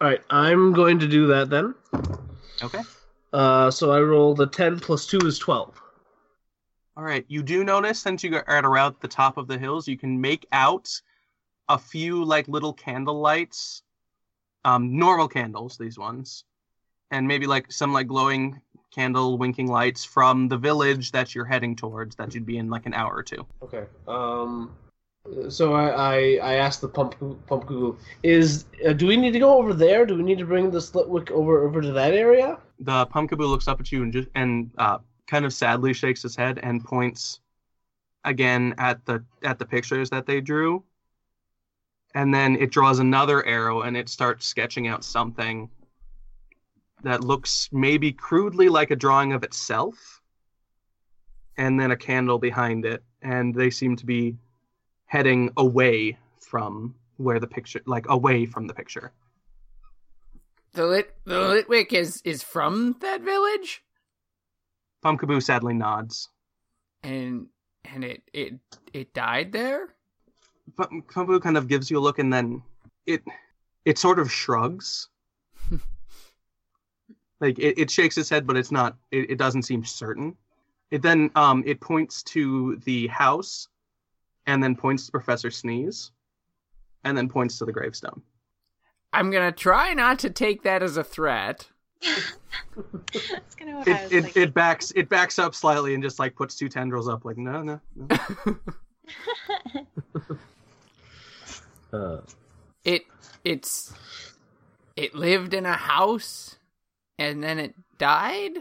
[0.00, 1.74] All right, I'm going to do that then.
[2.62, 2.82] Okay.
[3.32, 5.80] Uh, so I roll the ten plus two is twelve.
[6.96, 7.24] All right.
[7.28, 10.20] You do notice since you are at around the top of the hills, you can
[10.20, 10.88] make out
[11.68, 13.82] a few like little candle lights,
[14.64, 15.78] um, normal candles.
[15.78, 16.44] These ones,
[17.10, 18.60] and maybe like some like glowing
[18.94, 22.16] candle winking lights from the village that you're heading towards.
[22.16, 23.46] That you'd be in like an hour or two.
[23.62, 23.84] Okay.
[24.06, 24.74] Um,
[25.48, 29.38] so I I, I asked the pump pump goo is uh, do we need to
[29.38, 30.04] go over there?
[30.04, 32.58] Do we need to bring the Slitwick over over to that area?
[32.80, 36.36] The pumpkaboo looks up at you and just and uh, kind of sadly shakes his
[36.36, 37.40] head and points
[38.24, 40.82] again at the at the pictures that they drew.
[42.14, 45.70] And then it draws another arrow and it starts sketching out something
[47.02, 50.20] that looks maybe crudely like a drawing of itself.
[51.56, 54.36] And then a candle behind it, and they seem to be
[55.06, 59.12] heading away from where the picture like away from the picture.
[60.72, 63.82] The lit the Litwick is is from that village
[65.04, 66.28] Pumpkaboo sadly nods.
[67.02, 67.48] and
[67.84, 68.54] and it it
[68.92, 69.94] it died there.
[70.78, 72.62] Kumbu kind of gives you a look and then
[73.06, 73.22] it
[73.84, 75.08] it sort of shrugs.
[77.42, 80.34] Like it, it shakes its head, but it's not it, it doesn't seem certain.
[80.90, 83.68] It then um it points to the house
[84.46, 86.12] and then points to Professor Sneeze
[87.04, 88.22] and then points to the gravestone.
[89.12, 91.68] I'm gonna try not to take that as a threat.
[92.02, 94.36] That's kind of what I It, was it, like.
[94.36, 97.62] it backs it backs up slightly and just like puts two tendrils up like no
[97.62, 98.58] no, no.
[101.92, 102.20] Uh,
[102.84, 103.04] It
[103.44, 103.92] it's
[104.96, 106.56] it lived in a house
[107.22, 108.58] and then it died?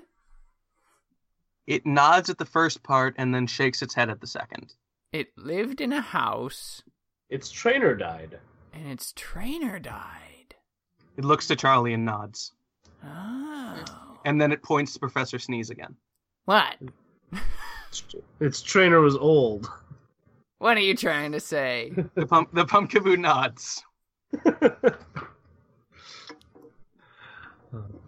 [1.67, 4.73] It nods at the first part and then shakes its head at the second.
[5.11, 6.83] It lived in a house
[7.29, 8.39] its trainer died.
[8.73, 10.55] and its trainer died.
[11.17, 12.51] It looks to Charlie and nods.
[13.05, 13.83] Oh.
[14.25, 15.95] And then it points to Professor Sneeze again.
[16.45, 16.75] What?
[18.39, 19.69] Its trainer was old.
[20.59, 21.91] What are you trying to say?
[22.15, 23.83] The pump the pumpkaboo nods.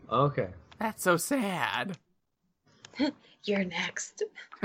[0.09, 0.49] okay.
[0.79, 1.97] That's so sad.
[3.43, 4.23] You're next.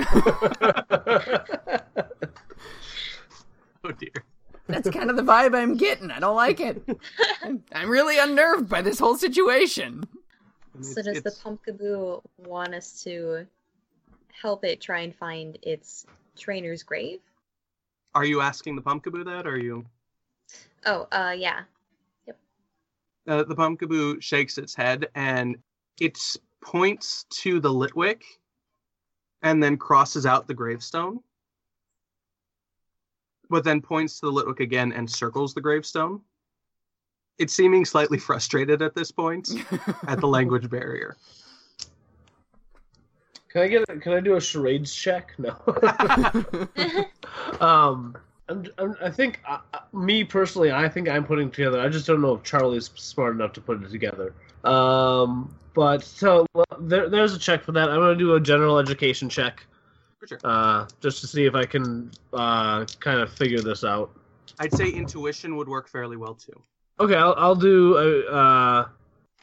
[3.84, 4.10] Oh dear.
[4.66, 6.10] That's kind of the vibe I'm getting.
[6.10, 6.82] I don't like it.
[7.42, 10.04] I'm- I'm really unnerved by this whole situation.
[10.74, 13.46] And So it's- does the it's- Pumpkaboo want us to
[14.32, 17.20] help it try and find its trainer's grave?
[18.14, 19.86] Are you asking the pumpkaboo that or are you
[20.86, 21.62] Oh, uh, yeah.
[23.28, 25.58] Uh, the pumpkaboo shakes its head and
[26.00, 26.18] it
[26.62, 28.22] points to the Litwick
[29.42, 31.20] and then crosses out the gravestone.
[33.50, 36.22] But then points to the Litwick again and circles the gravestone.
[37.38, 39.50] It's seeming slightly frustrated at this point
[40.06, 41.16] at the language barrier.
[43.48, 43.88] Can I get?
[43.88, 45.34] A, can I do a charades check?
[45.38, 45.56] No.
[47.60, 48.16] um,
[48.48, 51.80] I'm, I'm, I think uh, uh, me personally, I think I'm putting it together.
[51.80, 54.34] I just don't know if Charlie's smart enough to put it together.
[54.64, 56.46] Um, but so
[56.80, 57.90] there, there's a check for that.
[57.90, 59.64] I'm gonna do a general education check,
[60.18, 60.38] For sure.
[60.44, 64.10] uh, just to see if I can uh, kind of figure this out.
[64.58, 66.60] I'd say intuition would work fairly well too.
[66.98, 68.32] Okay, I'll, I'll do a.
[68.32, 68.88] Uh,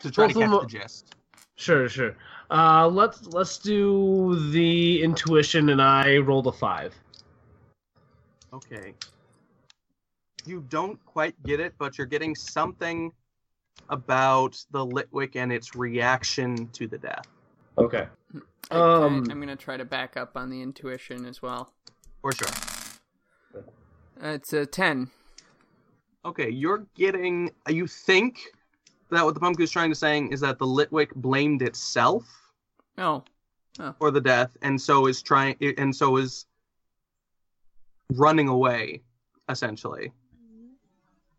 [0.01, 1.15] To try to catch the gist.
[1.55, 2.17] Sure, sure.
[2.51, 6.93] Uh, let's let's do the intuition, and I rolled a five.
[8.55, 8.93] Okay.
[10.45, 13.11] You don't quite get it, but you're getting something
[13.89, 17.25] about the Litwick and its reaction to the death.
[17.77, 18.07] Okay.
[18.71, 21.73] I, Um, am gonna try to back up on the intuition as well.
[22.21, 22.47] For sure.
[24.21, 25.11] It's a ten.
[26.23, 27.51] Okay, you're getting.
[27.69, 28.39] You think
[29.09, 32.23] that what the pumpkin is trying to saying is that the Litwick blamed itself
[32.97, 33.23] Oh,
[33.99, 36.45] for the death, and so is trying, and so is
[38.13, 39.01] running away,
[39.49, 40.11] essentially.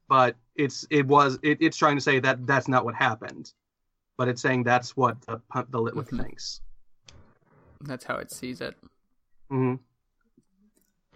[0.09, 3.53] But it's it was it, it's trying to say that that's not what happened,
[4.17, 6.23] but it's saying that's what the the Litwick Mhm.
[6.23, 6.61] thinks.
[7.83, 8.77] that's how it sees it.
[9.51, 9.75] hmm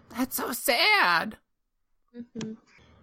[0.09, 1.37] That's so sad.
[2.13, 2.53] hmm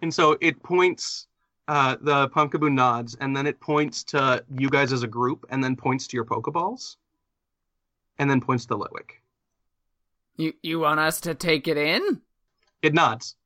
[0.02, 1.26] And so it points.
[1.66, 5.62] Uh, the pumpkaboo nods, and then it points to you guys as a group, and
[5.62, 6.96] then points to your Pokeballs,
[8.18, 9.20] and then points to the Litwick.
[10.36, 12.22] You you want us to take it in?
[12.82, 13.36] It nods.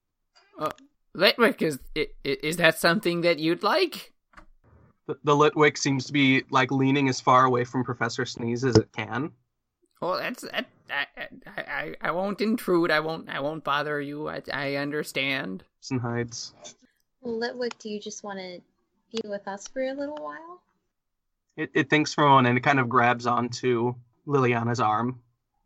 [0.59, 0.71] Uh,
[1.17, 4.13] Litwick is i- i- is that something that you'd like?
[5.07, 8.77] The, the Litwick seems to be like leaning as far away from Professor Sneeze as
[8.77, 9.33] it can.
[10.01, 10.67] Well, that's that.
[10.91, 11.07] I,
[11.47, 12.91] I I I won't intrude.
[12.91, 14.29] I won't I won't bother you.
[14.29, 15.65] I I understand.
[15.91, 16.55] And hides.
[17.25, 18.61] Litwick, do you just want to
[19.13, 20.61] be with us for a little while?
[21.57, 23.95] It, it thinks for a moment and it kind of grabs onto
[24.27, 25.21] Liliana's arm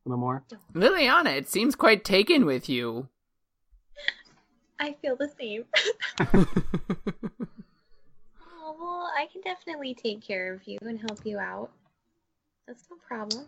[0.04, 0.42] a little more.
[0.74, 3.08] Liliana, it seems quite taken with you.
[4.78, 5.64] I feel the same.
[6.20, 6.26] Oh,
[8.78, 11.70] well, I can definitely take care of you and help you out.
[12.66, 13.46] That's no problem.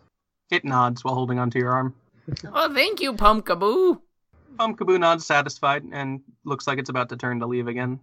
[0.49, 1.93] It nods while holding onto your arm.
[2.53, 3.99] oh, thank you, Pumpkaboo.
[4.55, 7.99] Pumpkaboo nods satisfied and looks like it's about to turn to leave again.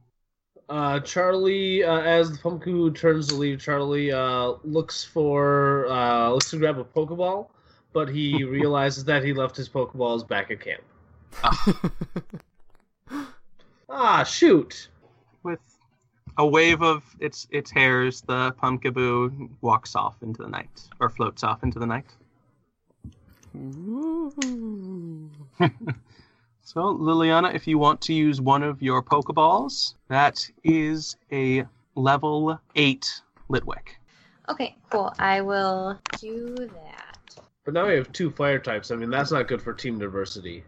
[0.69, 6.51] Uh, Charlie, uh, as the pumpkin turns to leave, Charlie uh, looks for uh, looks
[6.51, 7.49] to grab a Pokeball,
[7.93, 10.83] but he realizes that he left his Pokeballs back at camp.
[13.89, 14.89] Ah, shoot!
[15.43, 15.61] With
[16.39, 21.45] a wave of its its hairs, the Pumpkaboo walks off into the night, or floats
[21.45, 22.07] off into the night.
[26.67, 32.59] So, Liliana, if you want to use one of your Pokeballs, that is a level
[32.75, 34.01] 8 Litwick.
[34.49, 35.15] Okay, cool.
[35.21, 37.37] I will do that.
[37.65, 38.91] But now we have two fire types.
[38.91, 40.65] I mean, that's not good for team diversity.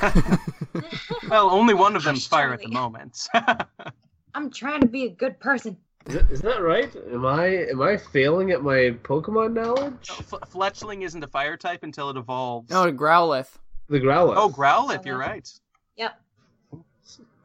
[1.28, 3.28] Well, only one of them's fire at the moment.
[4.34, 5.76] I'm trying to be a good person.
[6.06, 6.94] Is that, is that right?
[7.12, 10.10] Am I am I failing at my Pokemon knowledge?
[10.10, 12.70] F- Fletchling isn't a fire type until it evolves.
[12.70, 13.50] No, Growlithe.
[13.88, 14.36] The Growlithe.
[14.36, 15.48] Oh, Growlithe, you're right.
[15.96, 16.20] Yep.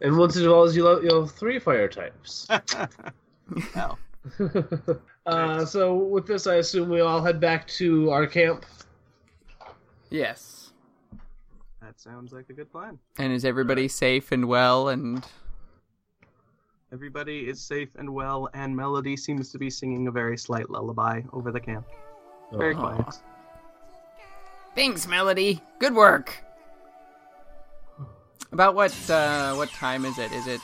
[0.02, 2.48] And once it evolves, you'll, you'll have three fire types.
[3.76, 4.00] well,
[5.26, 8.66] Uh, so with this, I assume we all head back to our camp.
[10.10, 10.55] Yes.
[11.86, 12.98] That sounds like a good plan.
[13.20, 15.24] And is everybody safe and well and
[16.92, 21.22] Everybody is safe and well, and Melody seems to be singing a very slight lullaby
[21.34, 21.86] over the camp.
[22.54, 23.06] Very quiet.
[24.74, 25.62] Thanks, Melody.
[25.78, 26.44] Good work.
[28.52, 30.32] About what uh what time is it?
[30.32, 30.62] Is it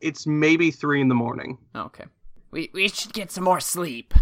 [0.00, 1.56] It's maybe three in the morning.
[1.74, 2.04] oh, okay.
[2.50, 4.12] We we should get some more sleep.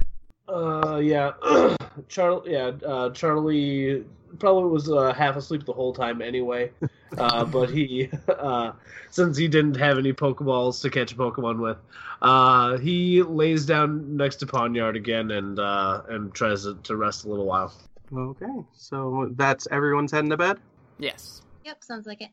[0.49, 1.33] Uh, yeah,
[2.09, 2.53] Charlie.
[2.53, 4.05] Yeah, uh, Charlie
[4.37, 6.71] probably was uh, half asleep the whole time anyway.
[7.19, 8.73] Uh, but he, uh,
[9.11, 11.79] since he didn't have any Pokeballs to catch a Pokemon with,
[12.21, 17.25] uh, he lays down next to Pawniard again and uh, and tries to, to rest
[17.25, 17.73] a little while.
[18.15, 20.59] Okay, so that's everyone's heading to bed?
[20.99, 21.43] Yes.
[21.65, 22.31] Yep, sounds like it.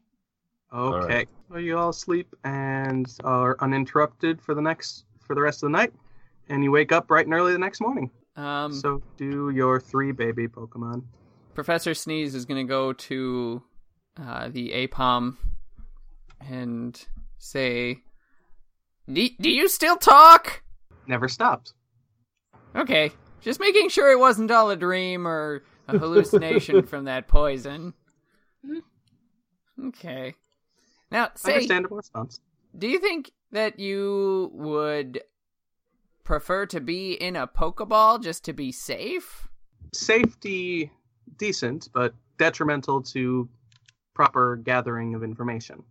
[0.74, 1.16] Okay.
[1.16, 1.30] right.
[1.49, 5.78] Well, you all sleep and are uninterrupted for the next for the rest of the
[5.78, 5.93] night,
[6.49, 8.10] and you wake up bright and early the next morning.
[8.36, 11.04] Um so do your three baby Pokemon.
[11.54, 13.62] Professor Sneeze is going to go to
[14.22, 15.38] uh, the Aipom
[16.39, 16.99] and
[17.38, 17.99] say,
[19.12, 20.64] do, do you still talk?
[21.08, 21.74] Never stopped.
[22.76, 27.93] Okay, just making sure it wasn't all a dream or a hallucination from that poison.
[29.88, 30.36] Okay.
[31.12, 32.39] Now, say, Understandable response.
[32.76, 35.22] do you think that you would
[36.24, 39.47] prefer to be in a Pokeball just to be safe?
[39.93, 40.91] Safety
[41.38, 43.47] decent, but detrimental to
[44.13, 45.84] proper gathering of information.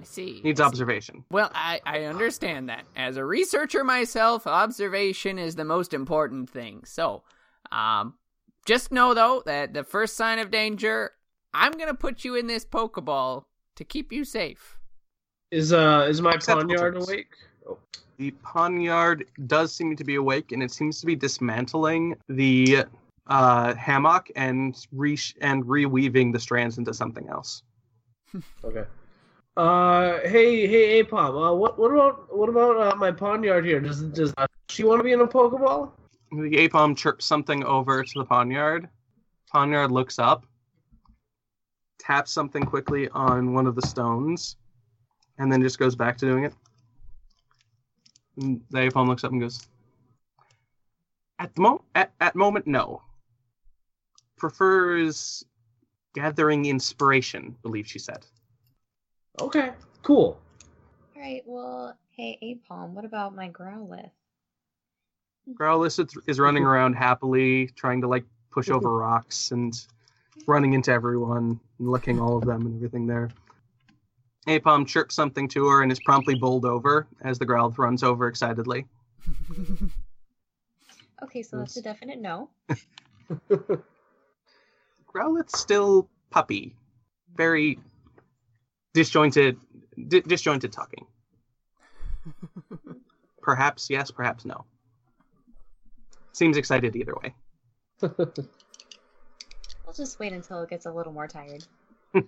[0.00, 0.40] I see.
[0.44, 0.68] Needs I see.
[0.68, 1.24] observation.
[1.30, 2.84] Well, I, I understand that.
[2.96, 6.82] As a researcher myself, observation is the most important thing.
[6.84, 7.22] So,
[7.72, 8.14] um,
[8.66, 11.12] just know though that the first sign of danger,
[11.52, 13.44] I'm gonna put you in this Pokeball
[13.76, 14.78] to keep you safe.
[15.50, 17.32] Is uh is my Acceptable Pawniard awake?
[17.68, 17.78] Oh.
[18.18, 22.84] The Pawniard does seem to be awake, and it seems to be dismantling the
[23.30, 27.62] uh, hammock and re- and reweaving the strands into something else.
[28.64, 28.84] Okay.
[29.56, 31.50] Uh, hey, hey, Aipom.
[31.50, 33.80] Uh, what, what about, what about uh, my Pawniard here?
[33.80, 35.90] Does, does uh, she want to be in a Pokeball?
[36.30, 38.88] The Aipom chirps something over to the Pawniard.
[39.52, 40.46] Pawniard looks up,
[41.98, 44.56] taps something quickly on one of the stones,
[45.38, 46.54] and then just goes back to doing it.
[48.36, 49.66] And the Aipom looks up and goes,
[51.40, 53.02] "At the mo- at, at moment, no.
[54.40, 55.44] Prefers
[56.14, 58.26] gathering inspiration." Believe she said.
[59.38, 59.72] Okay,
[60.02, 60.40] cool.
[61.14, 64.10] All right, well, hey, Aipom, what about my Growlithe?
[65.52, 69.86] Growlithe is- is running around happily, trying to like push over rocks and
[70.46, 73.28] running into everyone and licking all of them and everything there.
[74.46, 78.26] Aipom chirps something to her and is promptly bowled over as the Growlithe runs over
[78.26, 78.86] excitedly.
[81.22, 82.48] Okay, so that's a definite no.
[85.12, 86.76] Growlithe's still puppy,
[87.34, 87.78] very
[88.94, 89.58] disjointed,
[90.08, 91.06] di- disjointed talking.
[93.42, 94.64] perhaps yes, perhaps no.
[96.32, 97.34] Seems excited either way.
[99.90, 101.64] We'll just wait until it gets a little more tired.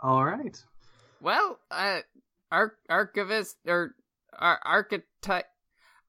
[0.00, 0.58] All right.
[1.20, 1.98] Well, uh,
[2.50, 3.94] Arch- archivist or
[4.32, 5.44] ar- archetype.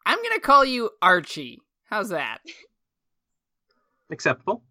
[0.05, 1.59] I'm gonna call you Archie.
[1.89, 2.37] How's that?
[4.09, 4.63] Acceptable.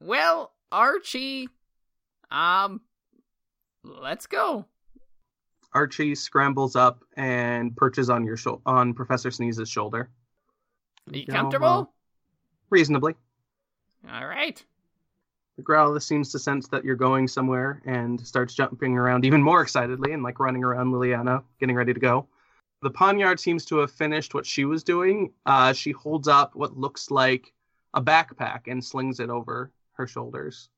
[0.00, 1.48] Well, Archie,
[2.30, 2.80] um,
[3.84, 4.66] let's go.
[5.72, 10.10] Archie scrambles up and perches on your shou- on Professor Sneeze's shoulder.
[11.12, 11.92] Are you comfortable?
[12.70, 13.14] reasonably.
[14.10, 14.62] All right.
[15.56, 19.62] The Growlithe seems to sense that you're going somewhere and starts jumping around even more
[19.62, 22.26] excitedly and like running around Liliana, getting ready to go.
[22.82, 25.32] The Pawniard seems to have finished what she was doing.
[25.46, 27.52] Uh, she holds up what looks like
[27.94, 30.68] a backpack and slings it over her shoulders.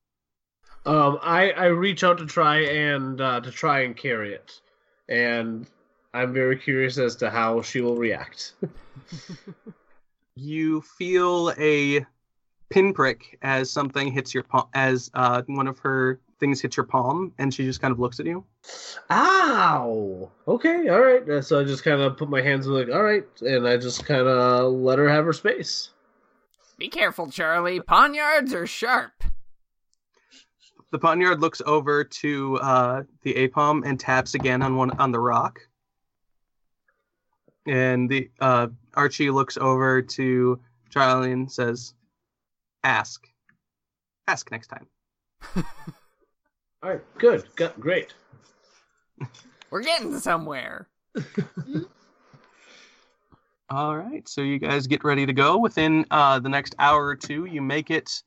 [0.86, 4.60] Um, I, I reach out to try and uh, to try and carry it,
[5.08, 5.66] and
[6.14, 8.54] I'm very curious as to how she will react.
[10.36, 12.06] You feel a
[12.70, 17.32] pinprick as something hits your palm, as uh, one of her things hits your palm,
[17.38, 18.44] and she just kind of looks at you.
[19.10, 20.30] Ow!
[20.46, 21.44] Okay, all right.
[21.44, 24.28] So I just kind of put my hands like, all right, and I just kind
[24.28, 25.90] of let her have her space.
[26.78, 27.80] Be careful, Charlie.
[27.80, 29.24] Pawniards are sharp.
[30.92, 35.20] The Pawniard looks over to uh, the Aipom and taps again on one on the
[35.20, 35.60] rock.
[37.66, 41.94] And the uh, Archie looks over to Charlie and says,
[42.84, 43.26] "Ask,
[44.26, 44.86] ask next time."
[46.82, 48.14] All right, good, Go- great.
[49.70, 50.88] We're getting somewhere.
[53.70, 55.58] All right, so you guys get ready to go.
[55.58, 58.22] Within uh, the next hour or two, you make it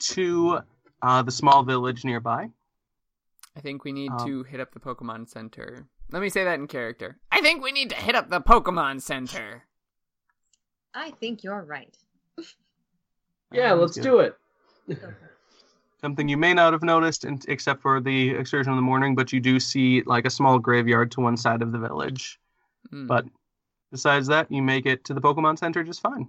[0.00, 0.60] to
[1.02, 2.50] uh, the small village nearby.
[3.56, 5.86] I think we need Um, to hit up the Pokemon Center.
[6.12, 7.16] Let me say that in character.
[7.32, 9.64] I think we need to hit up the Pokemon Center.
[10.92, 11.96] I think you're right.
[13.52, 14.02] Yeah, Um, let's good.
[14.02, 14.36] do it.
[16.02, 19.32] Something you may not have noticed, in, except for the excursion in the morning, but
[19.32, 22.38] you do see like a small graveyard to one side of the village.
[22.90, 23.06] Hmm.
[23.06, 23.24] But
[23.90, 26.28] besides that, you make it to the Pokemon Center just fine.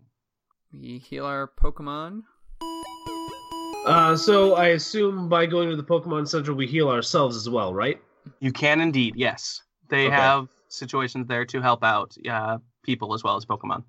[0.73, 2.23] we heal our Pokemon.
[3.85, 7.73] Uh, so I assume by going to the Pokemon Center, we heal ourselves as well,
[7.73, 8.01] right?
[8.39, 9.61] You can indeed, yes.
[9.89, 10.15] They Okay.
[10.15, 13.83] have situations there to help out uh, people as well as Pokemon.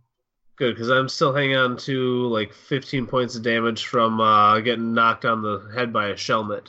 [0.56, 4.92] Good, because I'm still hanging on to like 15 points of damage from uh, getting
[4.92, 6.68] knocked on the head by a Shelmet.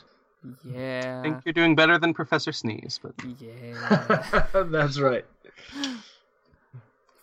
[0.64, 1.20] Yeah.
[1.20, 4.46] I think you're doing better than Professor Sneeze, but Yeah.
[4.54, 5.24] That's right.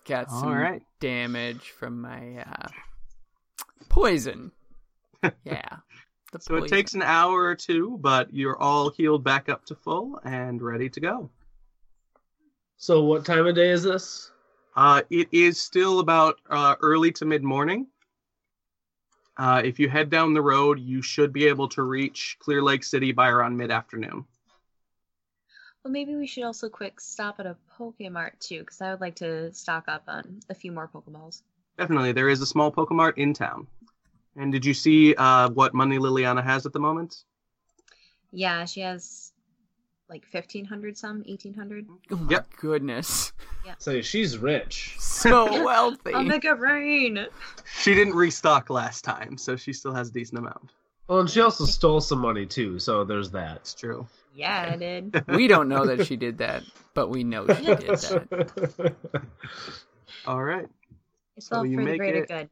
[0.06, 0.84] Got some all right.
[1.00, 2.68] damage from my uh,
[3.90, 4.52] poison.
[5.44, 5.78] Yeah.
[6.32, 9.76] The So it takes an hour or two, but you're all healed back up to
[9.76, 11.32] full and ready to go.
[12.78, 14.32] So what time of day is this?
[14.76, 17.88] Uh, it is still about uh, early to mid morning.
[19.38, 22.84] Uh, if you head down the road, you should be able to reach Clear Lake
[22.84, 24.26] City by around mid afternoon.
[25.86, 29.18] Well, maybe we should also quick stop at a Pokemart too, because I would like
[29.18, 31.44] to stock up on a few more Pokeballs.
[31.78, 33.68] Definitely, there is a small Pokemart in town.
[34.36, 37.24] And did you see uh, what money Liliana has at the moment?
[38.32, 39.32] Yeah, she has
[40.10, 41.86] like fifteen hundred some, eighteen hundred.
[42.12, 42.48] Oh my Yep.
[42.60, 43.32] goodness.
[43.78, 44.96] Say she's rich.
[44.98, 46.14] So wealthy.
[46.16, 47.28] I'll make it rain.
[47.78, 50.72] She didn't restock last time, so she still has a decent amount.
[51.08, 53.58] Well, and she also stole some money too, so there's that.
[53.58, 54.08] It's true.
[54.36, 55.24] Yeah, I did.
[55.30, 56.64] we don't know that she did that,
[56.94, 58.96] but we know she did that.
[60.26, 60.68] All right.
[61.38, 62.50] It's So you for the make greater it- good.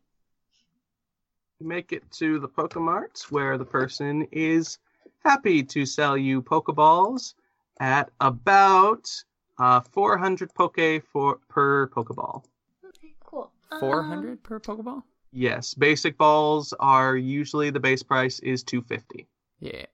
[1.59, 4.79] You make it to the Pokemart where the person is
[5.23, 7.35] happy to sell you Pokeballs
[7.79, 9.09] at about
[9.59, 12.43] uh, 400 Poke for per Pokeball.
[12.85, 13.51] Okay, cool.
[13.71, 15.03] Um, 400 per Pokeball?
[15.31, 19.27] Yes, basic balls are usually the base price is 250.
[19.59, 19.85] Yeah.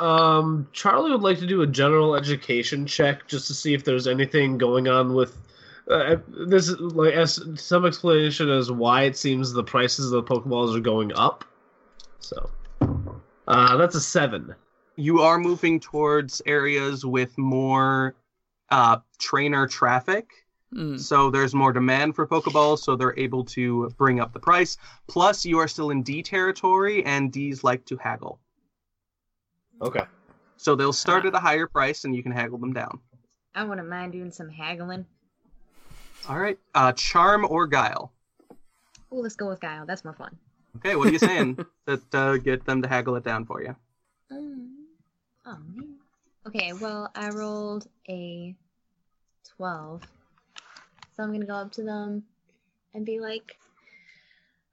[0.00, 4.06] Um, Charlie would like to do a general education check just to see if there's
[4.06, 5.36] anything going on with.
[5.90, 10.34] Uh, this is like as some explanation as why it seems the prices of the
[10.34, 11.44] Pokeballs are going up.
[12.20, 12.50] So,
[13.48, 14.54] uh, that's a seven.
[14.96, 18.14] You are moving towards areas with more
[18.70, 20.30] uh, trainer traffic,
[20.72, 20.96] Hmm.
[20.96, 24.76] so there's more demand for Pokeballs, so they're able to bring up the price.
[25.08, 28.38] Plus, you are still in D territory, and Ds like to haggle.
[29.80, 30.04] Okay.
[30.56, 33.00] So they'll start at a higher price, and you can haggle them down.
[33.54, 35.06] I wouldn't mind doing some haggling.
[36.28, 36.58] All right.
[36.74, 38.12] Uh, charm or guile.
[39.12, 39.86] Ooh, let's go with Guile.
[39.86, 40.36] That's more fun.
[40.76, 43.74] Okay, what are you saying that uh, get them to haggle it down for you?
[44.30, 44.86] Um,
[45.46, 45.96] oh man.
[46.46, 48.54] Okay, well, I rolled a
[49.56, 50.02] 12.
[51.16, 52.22] So I'm gonna go up to them
[52.94, 53.58] and be like,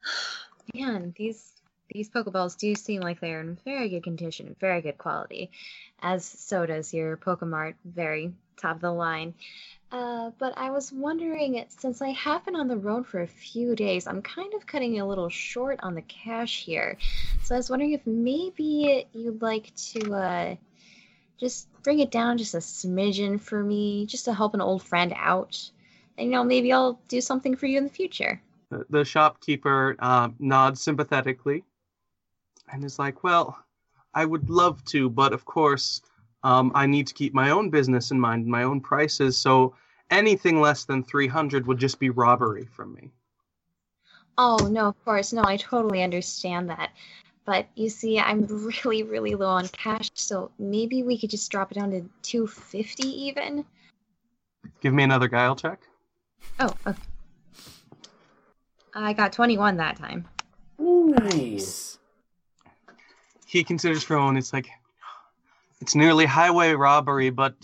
[0.73, 1.53] man, these
[1.97, 5.49] these Pokeballs do seem like they're in very good condition, very good quality.
[5.99, 9.33] As so does your Pokemart, very top of the line.
[9.91, 13.75] Uh, but I was wondering, since I have been on the road for a few
[13.75, 16.97] days, I'm kind of cutting a little short on the cash here.
[17.43, 20.55] So I was wondering if maybe you'd like to uh,
[21.39, 25.13] just bring it down just a smidgen for me, just to help an old friend
[25.15, 25.71] out.
[26.17, 28.39] And you know, maybe I'll do something for you in the future.
[28.89, 31.63] The, shopkeeper uh, nods sympathetically
[32.71, 33.57] and is like, Well,
[34.13, 36.01] I would love to, but of course,
[36.43, 39.75] um, I need to keep my own business in mind, my own prices, so
[40.09, 43.11] anything less than 300 would just be robbery from me.
[44.37, 45.33] Oh, no, of course.
[45.33, 46.91] No, I totally understand that.
[47.45, 51.71] But you see, I'm really, really low on cash, so maybe we could just drop
[51.71, 53.65] it down to 250 even.
[54.81, 55.81] Give me another guile check.
[56.59, 56.99] Oh, okay.
[58.93, 60.27] I got 21 that time.
[60.79, 61.96] Nice.
[63.47, 64.67] He considers for moment, it's like,
[65.79, 67.55] It's nearly highway robbery, but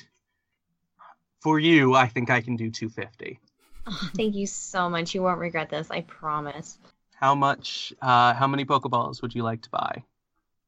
[1.41, 3.37] for you, I think I can do 250.
[3.85, 5.13] Oh, thank you so much.
[5.13, 6.77] You won't regret this, I promise.
[7.15, 10.03] How much, uh, how many Pokeballs would you like to buy?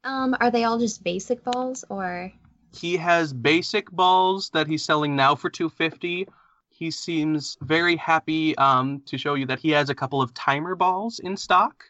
[0.04, 2.34] Um, are they all just basic balls or
[2.74, 6.28] He has basic balls that he's selling now for 250.
[6.70, 10.76] He seems very happy um, to show you that he has a couple of timer
[10.76, 11.86] balls in stock,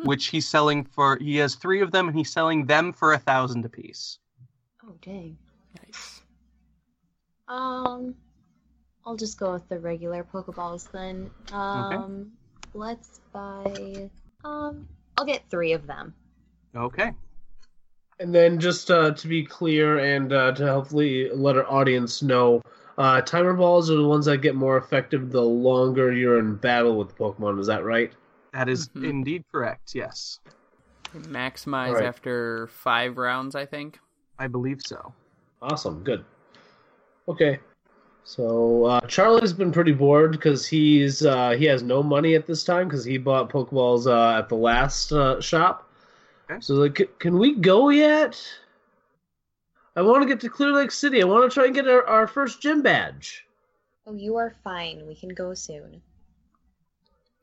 [0.04, 1.16] which he's selling for.
[1.18, 4.18] He has three of them, and he's selling them for a thousand apiece.
[4.84, 5.36] Oh dang.
[5.84, 6.22] Nice.
[7.48, 8.14] Um
[9.06, 11.30] I'll just go with the regular Pokeballs then.
[11.52, 12.32] Um,
[12.74, 14.08] let's buy.
[14.44, 16.14] Um, I'll get three of them.
[16.76, 17.12] Okay.
[18.18, 22.62] And then, just uh, to be clear and uh, to hopefully let our audience know,
[22.98, 26.98] uh, timer balls are the ones that get more effective the longer you're in battle
[26.98, 27.58] with the Pokemon.
[27.58, 28.12] Is that right?
[28.52, 29.08] That is Mhm.
[29.08, 29.94] indeed correct.
[29.94, 30.40] Yes,
[31.14, 32.04] Maximize Alright.
[32.04, 33.98] after five rounds, I think.
[34.38, 35.12] I believe so.
[35.62, 36.02] Awesome.
[36.02, 36.24] Good.
[37.28, 37.60] Okay.
[38.24, 42.64] So uh, Charlie's been pretty bored because he's uh, he has no money at this
[42.64, 45.88] time because he bought Pokeballs uh, at the last uh, shop.
[46.50, 46.60] Okay.
[46.60, 48.40] So like, can we go yet?
[49.96, 51.20] I want to get to Clear Lake City.
[51.20, 53.46] I want to try and get our, our first gym badge.
[54.06, 55.06] Oh, you are fine.
[55.06, 56.00] We can go soon.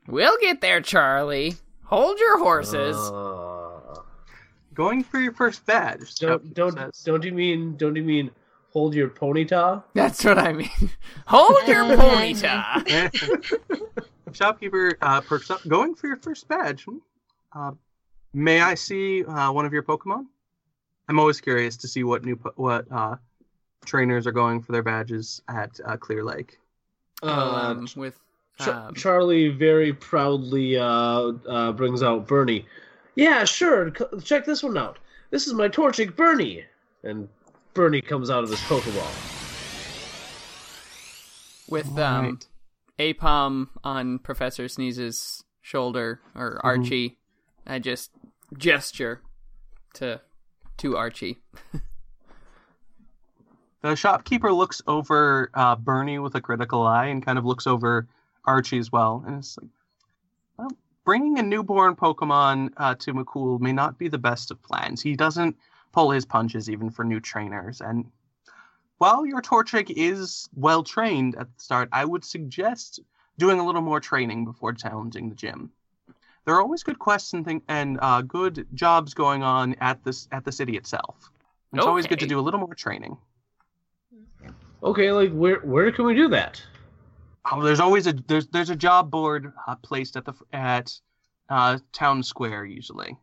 [0.07, 1.55] We'll get there, Charlie.
[1.85, 2.95] Hold your horses.
[2.95, 4.01] Uh,
[4.73, 6.15] Going for your first badge.
[6.15, 8.29] don't don't don't you mean don't you mean
[8.71, 9.83] hold your ponyta?
[9.95, 10.69] That's what I mean.
[11.25, 13.11] Hold your ponyta.
[14.33, 15.67] Shopkeeper uh, perks up.
[15.67, 16.83] Going for your first badge.
[16.83, 16.97] Hmm.
[17.55, 17.71] Uh,
[18.33, 20.25] may I see uh, one of your Pokemon?
[21.09, 23.15] I'm always curious to see what new po- what uh,
[23.85, 26.59] trainers are going for their badges at uh, Clear Lake.
[27.23, 28.19] Uh, um, with
[28.59, 32.65] Ch- um, Charlie very proudly uh, uh, brings out Bernie.
[33.15, 33.93] Yeah, sure.
[33.97, 34.97] c- check this one out.
[35.31, 36.63] This is my Torchic Bernie.
[37.03, 37.29] And
[37.73, 39.33] Bernie comes out of his Pokeball.
[41.69, 42.25] with um
[42.99, 43.15] Right.
[43.15, 47.17] Aipom on Professor Sneeze's shoulder or Archie.
[47.67, 48.11] I just
[48.57, 49.21] gesture
[49.95, 50.21] to
[50.77, 51.39] to Archie.
[53.81, 58.07] The shopkeeper looks over uh, Bernie with a critical eye and kind of looks over
[58.47, 59.23] Archie as well.
[59.27, 59.69] And it's like,
[60.57, 60.71] well,
[61.03, 65.01] bringing a newborn Pokemon uh, to McCool may not be the best of plans.
[65.01, 65.55] He doesn't
[65.91, 67.81] pull his punches even for new trainers.
[67.81, 68.05] And
[68.97, 72.99] while your Torchic is well trained at the start, I would suggest
[73.37, 75.71] doing a little more training before challenging the gym.
[76.45, 80.27] There are always good quests and, thing- and uh, good jobs going on at this
[80.31, 81.29] at the city itself.
[81.73, 83.17] It's always good to do a little more training.
[84.81, 86.61] Okay, like where where can we do that?
[87.51, 90.91] Oh, there's always a there's there's a job board uh, placed at the at
[91.49, 93.17] uh, town square usually.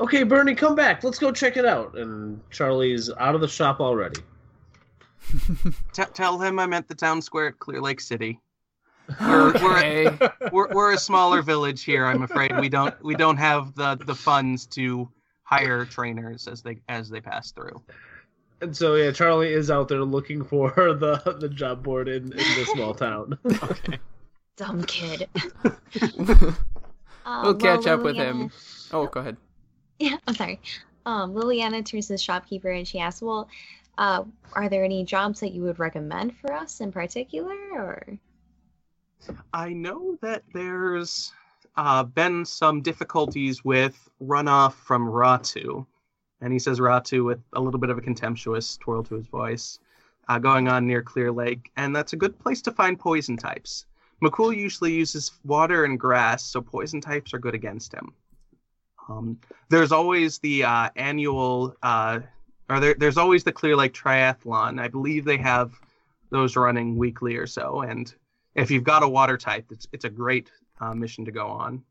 [0.00, 1.04] Okay, Bernie, come back.
[1.04, 1.96] Let's go check it out.
[1.96, 4.20] And Charlie's out of the shop already.
[5.92, 8.40] T- tell him I meant the town square at Clear Lake City.
[9.20, 10.18] We're, we're, Okay.
[10.50, 12.06] we're we're a smaller village here.
[12.06, 15.08] I'm afraid we don't we don't have the the funds to
[15.44, 17.80] hire trainers as they as they pass through.
[18.64, 22.38] And so yeah, Charlie is out there looking for the the job board in, in
[22.38, 23.38] the small town.
[23.62, 23.98] Okay.
[24.56, 25.28] Dumb kid.
[27.26, 28.50] Uh, We'll catch well, up with him.
[28.92, 29.36] Oh, go ahead.
[29.98, 30.60] Yeah, I'm sorry.
[31.06, 33.48] Um, Liliana turns to the shopkeeper and she asks, "Well,
[33.98, 38.18] uh, are there any jobs that you would recommend for us in particular, or?"
[39.52, 41.32] I know that there's
[41.76, 45.86] uh, been some difficulties with runoff from Ratu,
[46.44, 49.78] and he says Ratu with a little bit of a contemptuous twirl to his voice,
[50.28, 53.86] uh, going on near Clear Lake, and that's a good place to find poison types.
[54.22, 58.12] McCool usually uses water and grass, so poison types are good against him.
[59.08, 59.38] Um,
[59.70, 62.20] there's always the uh, annual, uh,
[62.68, 64.78] or there, there's always the Clear Lake Triathlon.
[64.78, 65.72] I believe they have
[66.28, 68.14] those running weekly or so, and
[68.54, 71.82] if you've got a water type, it's it's a great uh, mission to go on.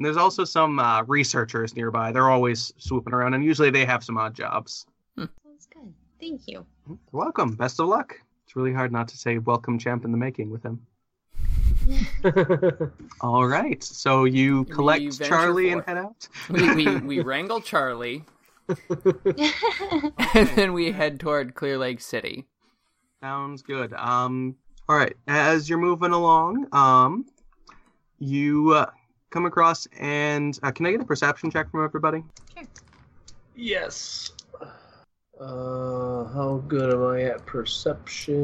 [0.00, 2.10] And there's also some uh, researchers nearby.
[2.10, 4.86] They're always swooping around, and usually they have some odd jobs.
[5.18, 5.92] Sounds good.
[6.18, 6.64] Thank you.
[6.88, 7.54] You're welcome.
[7.54, 8.18] Best of luck.
[8.46, 10.80] It's really hard not to say "Welcome, champ" in the making with him.
[13.20, 16.26] All right, so you collect venture Charlie and head out.
[16.48, 18.24] We, we, we wrangle Charlie,
[18.88, 22.46] and then we head toward Clear Lake City.
[23.20, 23.92] Sounds good.
[23.92, 24.56] Um,
[24.88, 25.14] all right.
[25.26, 27.26] As you're moving along, um,
[28.18, 28.90] you uh,
[29.30, 32.22] come across and uh, can I get a perception check from everybody?
[33.56, 34.32] yes.
[35.40, 38.42] Uh, how good am I at perception?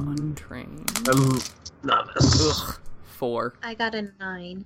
[0.00, 1.08] Untrained.
[1.08, 1.38] I'm
[1.84, 2.62] novice.
[2.62, 2.78] Ugh.
[3.04, 3.54] Four.
[3.62, 4.64] I got a nine.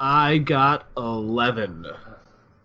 [0.00, 1.86] I got eleven.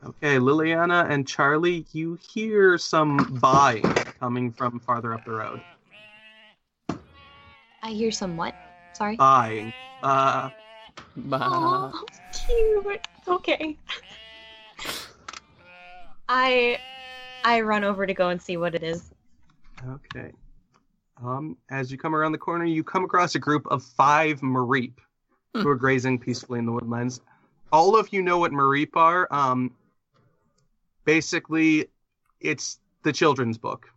[0.05, 3.83] Okay, Liliana and Charlie, you hear some buying
[4.19, 5.61] coming from farther up the road.
[7.81, 8.55] I hear some what?
[8.93, 9.17] Sorry.
[9.17, 9.73] Buying.
[10.01, 10.49] Uh,
[11.15, 11.91] Bah.
[11.93, 12.05] Oh,
[12.47, 13.01] cute.
[13.27, 13.77] Okay.
[16.29, 16.79] I
[17.43, 19.11] I run over to go and see what it is.
[19.87, 20.31] okay.
[21.23, 24.93] Um, as you come around the corner, you come across a group of five Mareep
[25.53, 27.21] who are grazing peacefully in the woodlands.
[27.71, 29.27] All of you know what Mareep are.
[29.31, 29.71] Um,
[31.05, 31.87] basically,
[32.39, 33.87] it's the children's book.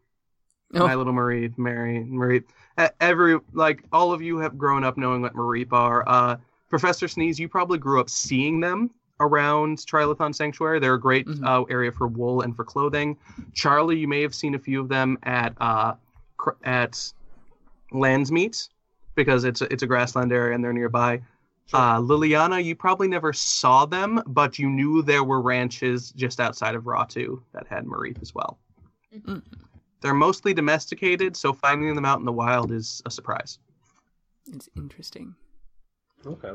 [0.75, 0.87] Oh.
[0.87, 2.45] My Little Mareep, Mary, Mareep.
[2.81, 6.07] E- Every like all of you have grown up knowing what Mareep are.
[6.07, 6.37] Uh,
[6.69, 8.91] Professor Sneeze, you probably grew up seeing them
[9.21, 10.79] around Trilithon Sanctuary.
[10.79, 11.45] They're a great Mhm.
[11.47, 13.17] uh, area for wool and for clothing.
[13.55, 15.95] Charlie, you may have seen a few of them at uh,
[16.37, 17.13] cr- at
[17.93, 18.69] Lands Meet
[19.15, 21.23] because it's a, it's a grassland area and they're nearby.
[21.73, 26.75] Uh, Liliana, you probably never saw them, but you knew there were ranches just outside
[26.77, 28.59] of Ratu that had Mareep as well.
[29.13, 29.43] Mm.
[30.01, 33.59] They're mostly domesticated, so finding them out in the wild is a surprise.
[34.47, 35.35] It's interesting.
[36.25, 36.53] Okay.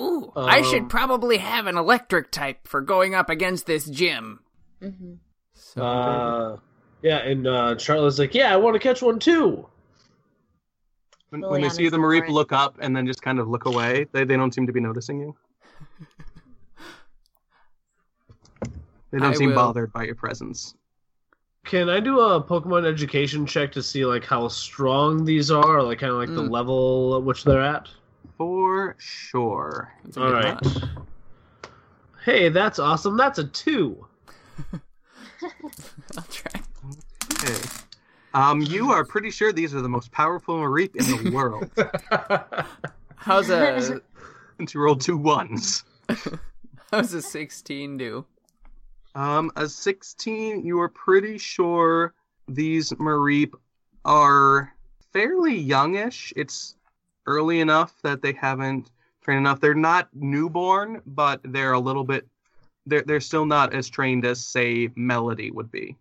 [0.00, 4.40] Ooh, I should Um, probably have an electric type for going up against this gym.
[4.80, 5.14] hmm
[5.54, 6.56] So, Uh,
[7.02, 9.66] yeah, and uh, Charlie's like, "Yeah, I want to catch one too."
[11.30, 14.06] When, when they see the Mareep look up and then just kind of look away,
[14.12, 15.36] they, they don't seem to be noticing you.
[19.10, 20.74] They don't I seem will- bothered by your presence.
[21.64, 26.00] Can I do a Pokemon education check to see like how strong these are, like
[26.00, 26.50] kind of like the Mm.
[26.50, 27.88] level at which they're at?
[28.36, 29.92] For sure.
[30.04, 30.58] That's a All good right.
[30.60, 30.88] thought.
[32.24, 33.16] Hey, that's awesome.
[33.16, 34.06] That's a two.
[34.72, 36.60] I'll try.
[37.34, 37.54] Okay.
[38.32, 41.70] Um, you are pretty sure these are the most powerful Mareep in the world.
[43.16, 44.00] How's a
[44.58, 45.84] Since you rolled two ones.
[46.90, 48.24] how's a sixteen do?
[49.16, 52.14] Um, a 16, you are pretty sure
[52.48, 53.52] these Mareep
[54.04, 54.74] are
[55.12, 56.32] fairly youngish.
[56.34, 56.74] It's
[57.26, 58.90] early enough that they haven't
[59.22, 59.60] trained enough.
[59.60, 62.26] They're not newborn, but they're a little bit.
[62.86, 65.96] They're they're still not as trained as say Melody would be.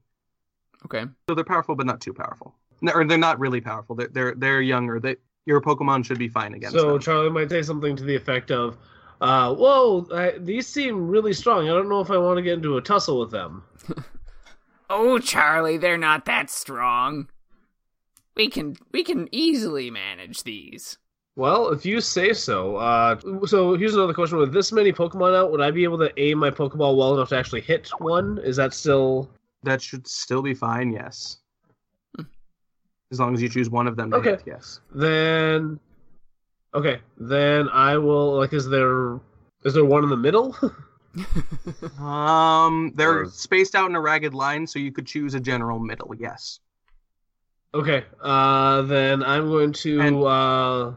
[0.85, 1.05] Okay.
[1.29, 2.55] So they're powerful, but not too powerful.
[2.81, 3.95] No, or they're not really powerful.
[3.95, 4.99] They're they're they're younger.
[4.99, 5.15] They
[5.45, 6.99] your Pokemon should be fine against so them.
[6.99, 8.77] Charlie might say something to the effect of,
[9.21, 11.69] uh, "Whoa, I, these seem really strong.
[11.69, 13.63] I don't know if I want to get into a tussle with them."
[14.89, 17.27] Oh, Charlie, they're not that strong.
[18.35, 20.99] We can we can easily manage these.
[21.35, 22.75] Well, if you say so.
[22.75, 26.11] Uh, so here's another question: With this many Pokemon out, would I be able to
[26.21, 28.37] aim my Pokeball well enough to actually hit one?
[28.43, 29.29] Is that still
[29.63, 30.91] that should still be fine.
[30.91, 31.37] Yes.
[32.15, 32.23] Hmm.
[33.11, 34.31] As long as you choose one of them to Okay.
[34.31, 34.79] hit, yes.
[34.93, 35.79] then?
[36.75, 38.37] Okay, then I will.
[38.37, 39.19] Like, is there
[39.63, 40.55] is there one in the middle?
[41.99, 45.77] Um, they're Or- spaced out in a ragged line, so you could choose a general
[45.77, 46.11] middle.
[46.17, 46.59] Yes.
[47.75, 50.91] okay, uh, then I'm going to And- uh,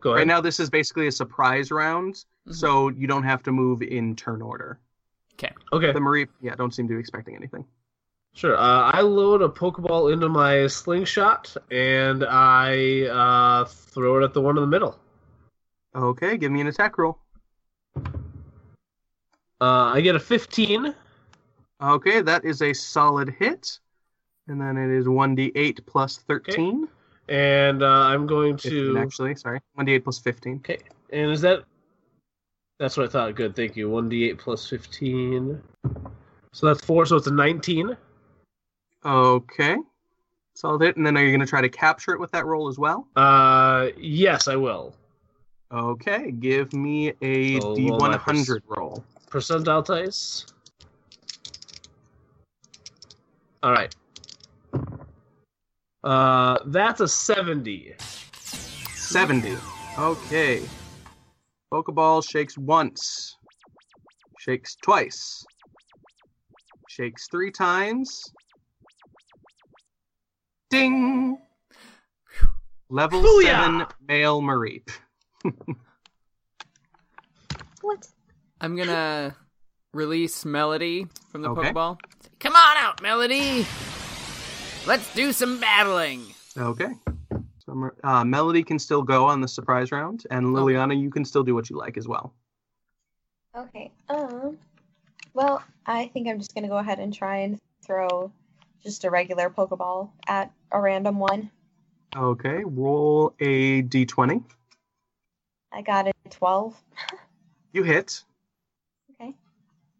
[0.00, 2.54] go Right now, this is basically a surprise round, Mhm.
[2.54, 4.78] so you don't have to move in turn order.
[5.34, 5.92] okay, Okay.
[5.92, 7.64] The Marie, yeah, don't seem to be expecting anything.
[8.34, 8.56] Sure.
[8.56, 14.40] Uh, I load a Pokeball into my slingshot and I uh, throw it at the
[14.40, 14.98] one in the middle.
[15.94, 17.18] Okay, give me an attack roll.
[19.60, 20.94] Uh, I get a 15.
[21.82, 23.80] Okay, that is a solid hit,
[24.48, 26.88] and then it is one d eight plus thirteen.
[27.30, 28.98] And uh, I'm going 15, to.
[28.98, 30.56] actually, sorry, one d eight plus fifteen.
[30.56, 30.80] Okay.
[31.10, 31.64] And is that.
[32.78, 33.34] That's what I thought.
[33.34, 33.54] Good.
[33.54, 33.90] Thank you.
[33.90, 35.60] 1d8 plus 15.
[36.54, 37.94] So that's 4, so it's a 19.
[39.04, 39.76] Okay,
[40.54, 42.68] solid hit, and then are you going to try to capture it with that roll
[42.68, 43.06] as well?
[43.16, 44.94] Uh, yes, I will.
[45.72, 49.04] Okay, give me a So D roll my one hundred roll.
[49.30, 50.46] Percentile dice.
[53.62, 53.94] All right.
[56.02, 57.94] Uh, that's a 70.
[58.94, 59.56] 70.
[59.98, 60.62] Okay.
[61.72, 63.36] Pokeball shakes once.
[64.38, 65.44] Shakes twice.
[66.88, 68.32] Shakes three times.
[70.70, 71.38] Ding!
[72.88, 73.80] Level Booyah!
[73.80, 74.88] 7 male Mareep.
[77.82, 78.06] What?
[78.60, 79.34] I'm gonna
[79.94, 81.72] release Melody from the Okay.
[81.72, 81.98] Pokeball.
[82.38, 83.66] Come on out, Melody.
[84.90, 86.34] Let's do some battling.
[86.58, 86.88] Okay.
[87.64, 91.44] So uh, Melody can still go on the surprise round, and Liliana, you can still
[91.44, 92.34] do what you like as well.
[93.56, 93.92] Okay.
[94.08, 94.58] Um.
[95.32, 98.32] Well, I think I'm just gonna go ahead and try and throw
[98.82, 101.52] just a regular Pokeball at a random one.
[102.16, 104.42] Okay, roll a d20.
[105.70, 106.74] I got a 12.
[107.72, 108.24] You hit.
[109.12, 109.36] Okay.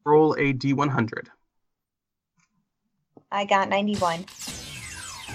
[0.04, 1.28] Roll a d100.
[3.30, 4.24] I got 91.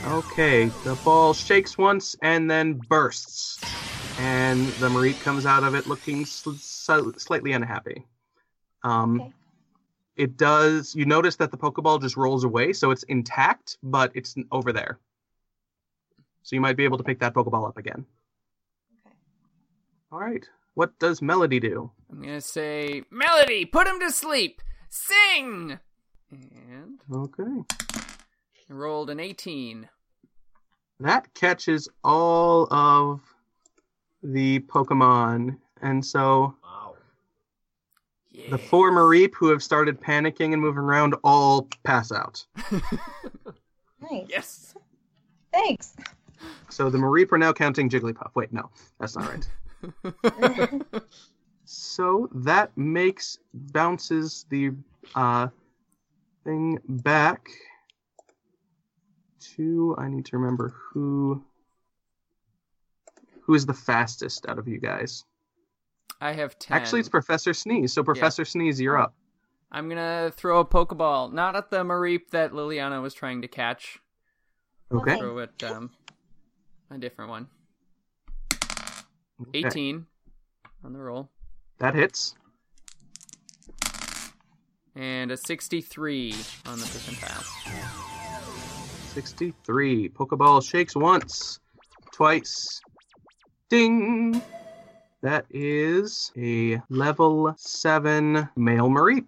[0.04, 3.60] Okay, the ball shakes once and then bursts,
[4.20, 8.06] and the Mareep comes out of it looking sl- sl- slightly unhappy.
[8.84, 9.32] Um, Okay.
[10.18, 10.96] It does.
[10.96, 14.98] You notice that the Pokeball just rolls away, so it's intact, but it's over there.
[16.44, 18.06] So you might be able to pick that Pokeball up again.
[19.06, 19.16] Okay.
[20.14, 20.48] All right.
[20.76, 21.92] What does Melody do?
[22.10, 24.62] I'm gonna say, Melody, put him to sleep.
[24.90, 25.80] Sing.
[26.32, 27.64] And Okay.
[28.70, 29.88] I rolled an 18.
[31.00, 33.22] That catches all of
[34.24, 35.58] the Pokemon.
[35.82, 36.96] And so Wow.
[38.32, 38.50] Yeah.
[38.50, 42.46] the four Mareep who have started panicking and moving around all pass out.
[44.12, 44.26] Nice.
[44.30, 44.76] Yes.
[45.52, 45.96] Thanks.
[46.70, 48.32] So the Mareep are now counting Jigglypuff.
[48.36, 49.30] Wait, no, that's not
[50.04, 50.82] right.
[51.68, 54.72] So that makes bounces the
[55.16, 55.48] uh,
[56.44, 57.48] thing back
[59.56, 59.96] to.
[59.98, 61.44] I need to remember who
[63.42, 65.24] who is the fastest out of you guys.
[66.22, 66.76] I have ten.
[66.78, 67.94] Actually, it's Professor Sneeze.
[67.94, 69.14] So Professor Sneeze, you're up.
[69.72, 74.00] I'm gonna throw a Pokeball, not at the Mareep that Liliana was trying to catch.
[74.92, 75.12] Okay.
[75.14, 75.20] Okay.
[75.20, 75.92] Throw it um,
[76.90, 77.48] a different one.
[79.42, 79.66] Okay.
[79.68, 80.06] 18
[80.84, 81.30] on the roll,
[81.80, 82.36] That hits.
[84.96, 86.34] and a 63
[86.68, 88.05] on the percentile.
[89.16, 90.10] 63.
[90.10, 91.62] Pokeball shakes once,
[92.12, 92.82] twice.
[93.70, 94.42] Ding!
[95.22, 99.28] That is a level 7 male Mareep.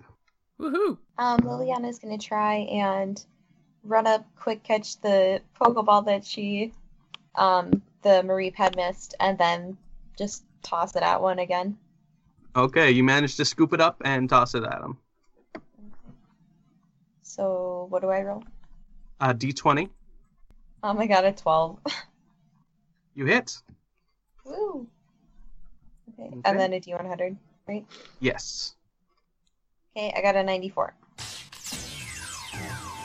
[0.60, 0.98] Woohoo!
[1.18, 3.24] Um, Liliana's gonna try and
[3.86, 6.74] run up, quick catch the Pokeball that she,
[7.36, 9.78] um, the Mareep had missed, and then
[10.18, 11.78] just toss it at one again.
[12.58, 14.98] Okay, you managed to scoop it up and toss it at him.
[17.22, 18.44] So what do I roll?
[19.20, 19.90] Uh, D20.
[20.84, 21.80] Oh my god, a twelve.
[23.16, 23.58] You hit.
[24.46, 24.88] Woo.
[26.14, 26.28] Okay.
[26.28, 26.42] Okay.
[26.46, 27.36] and then a D100.
[27.68, 27.86] right?
[28.20, 28.76] Yes.
[29.96, 30.94] Okay, I got a 94.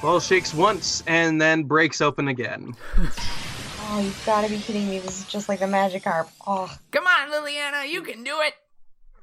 [0.02, 2.74] Ball shakes once and then breaks open again.
[3.80, 4.98] Oh, you've got to be kidding me!
[4.98, 6.28] This is just like the Magikarp.
[6.46, 8.54] Oh, Come on, Liliana, you can do it!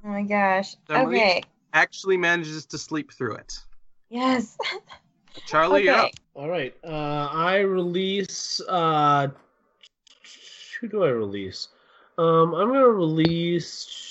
[0.03, 0.75] oh my gosh.
[0.87, 1.43] The Mareep- Okay.
[1.73, 3.59] Actually manages to sleep through it.
[4.09, 4.57] Yes.
[5.45, 6.05] Charlie, you're okay.
[6.05, 6.11] up.
[6.35, 6.75] All right.
[6.83, 8.61] Uh, I release.
[8.67, 9.27] Uh,
[10.79, 11.67] who do I release?
[12.17, 14.05] Um, I'm gonna release.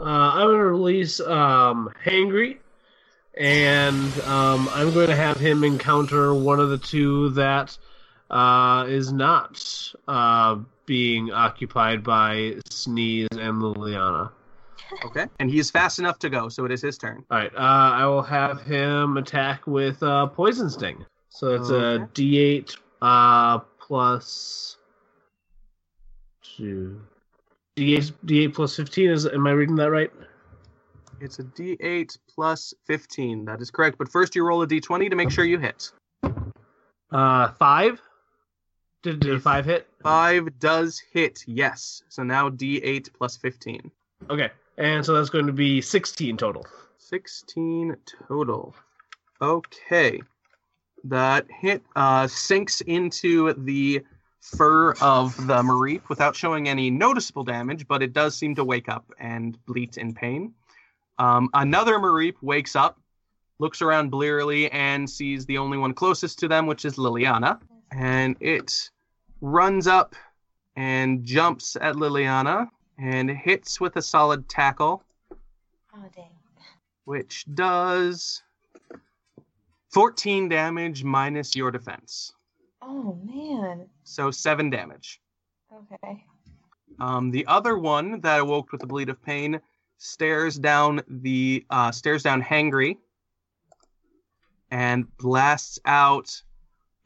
[0.00, 2.58] Uh, I'm gonna release um, Hangry,
[3.36, 7.76] and um, I'm going to have him encounter one of the two that
[8.30, 14.30] uh, is not uh, being occupied by Sneeze and Liliana.
[15.04, 15.26] Okay.
[15.40, 17.24] And he is fast enough to go, so it is his turn.
[17.30, 17.54] All right.
[17.54, 21.04] Uh, I will have him attack with uh, Poison Sting.
[21.28, 22.62] So it's a Okay.
[22.62, 24.78] D8 uh, plus
[26.42, 27.00] two.
[27.76, 29.10] D8 D8 plus 15.
[29.10, 30.10] Is am I reading that right?
[31.20, 33.44] It's a D8 plus 15.
[33.46, 33.98] That is correct.
[33.98, 35.90] But first, you roll a D20 to make sure you hit.
[37.10, 38.00] Uh, five.
[39.02, 39.86] Did, did a five hit?
[40.02, 42.02] Five does hit, yes.
[42.08, 43.90] So now D8 plus 15.
[44.30, 46.66] Okay, and so that's going to be 16 total.
[46.98, 47.96] 16
[48.28, 48.74] total.
[49.40, 50.20] Okay.
[51.04, 54.02] That hit uh, sinks into the
[54.40, 58.88] fur of the Mareep without showing any noticeable damage, but it does seem to wake
[58.88, 60.54] up and bleat in pain.
[61.18, 62.98] Um, another Mareep wakes up,
[63.58, 67.60] looks around blearily, and sees the only one closest to them, which is Liliana.
[67.92, 68.90] And it
[69.40, 70.14] runs up
[70.76, 72.68] and jumps at Liliana
[72.98, 75.02] and hits with a solid tackle
[75.94, 76.30] Oh dang.
[77.04, 78.42] which does
[79.92, 82.32] 14 damage minus your defense.
[82.82, 83.86] Oh man.
[84.02, 85.20] So 7 damage.
[85.72, 86.24] Okay.
[87.00, 89.60] Um, the other one that awoke with a bleed of pain
[89.98, 92.96] stares down the uh, stares down Hangry
[94.70, 96.42] and blasts out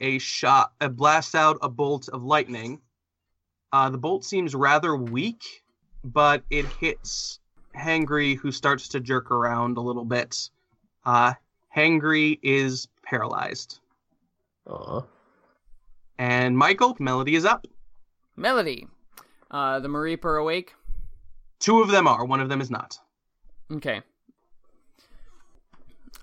[0.00, 2.80] a shot uh, blasts out a bolt of lightning.
[3.72, 5.42] Uh, the bolt seems rather weak,
[6.04, 7.40] but it hits
[7.76, 10.50] Hangry, who starts to jerk around a little bit.
[11.04, 11.34] Uh,
[11.74, 13.80] Hangry is paralyzed.
[14.66, 15.02] Aw.
[16.18, 17.66] And Michael, Melody is up.
[18.36, 18.86] Melody.
[19.50, 20.74] Uh, the Mareep are awake.
[21.60, 22.98] Two of them are, one of them is not.
[23.72, 24.02] Okay.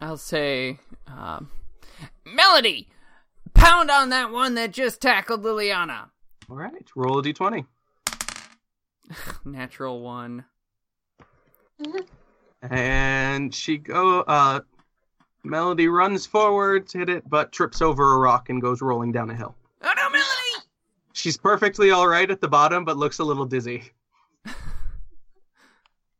[0.01, 1.49] I'll say, um,
[2.25, 2.87] Melody!
[3.53, 6.09] Pound on that one that just tackled Liliana!
[6.49, 7.65] All right, roll a d20.
[9.45, 10.45] Natural one.
[12.61, 14.61] And she go uh
[15.43, 19.29] Melody runs forward to hit it, but trips over a rock and goes rolling down
[19.29, 19.55] a hill.
[19.83, 20.67] Oh no, Melody!
[21.13, 23.83] She's perfectly all right at the bottom, but looks a little dizzy.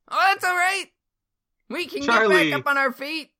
[0.07, 0.91] Oh, that's alright!
[1.69, 2.45] We can Charlie.
[2.45, 3.31] get back up on our feet!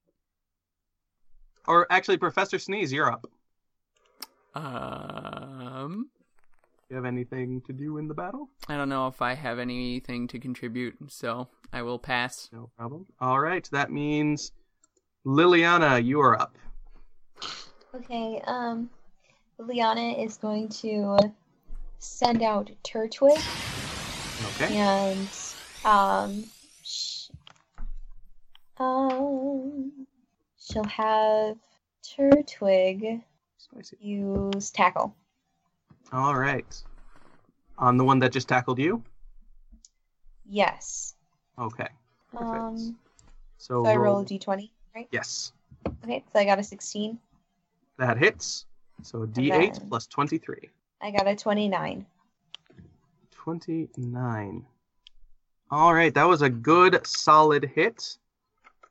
[1.68, 3.28] Or actually, Professor Sneeze, you're up.
[4.56, 6.10] Um,
[6.90, 8.50] You have anything to do in the battle?
[8.70, 12.48] I don't know if I have anything to contribute, so I will pass.
[12.54, 13.08] No problem.
[13.20, 14.52] All right, that means
[15.26, 16.56] Liliana, you are up.
[17.96, 18.90] Okay, um,
[19.60, 21.18] Liliana is going to
[21.98, 23.42] send out Turtwig
[24.62, 24.76] Okay.
[24.78, 25.28] and
[25.86, 26.44] um,
[26.84, 27.30] sh-
[28.78, 29.92] um,
[30.60, 31.58] she'll have
[32.04, 33.24] Turtwig
[33.58, 33.98] Spicy.
[34.00, 35.16] use tackle.
[36.16, 36.82] All right.
[37.78, 39.04] On the one that just tackled you.
[40.48, 41.14] Yes.
[41.60, 41.90] Okay.
[42.32, 42.54] Perfect.
[42.54, 42.96] Um,
[43.58, 45.10] So, so I roll a d20, right?
[45.12, 45.52] Yes,
[46.04, 47.20] Okay, so I got a 16.
[47.98, 48.66] that hits.
[49.02, 50.70] So a D8 plus 23.
[51.02, 52.06] I got a 29.
[53.32, 54.66] 29.
[55.72, 58.18] All right, that was a good, solid hit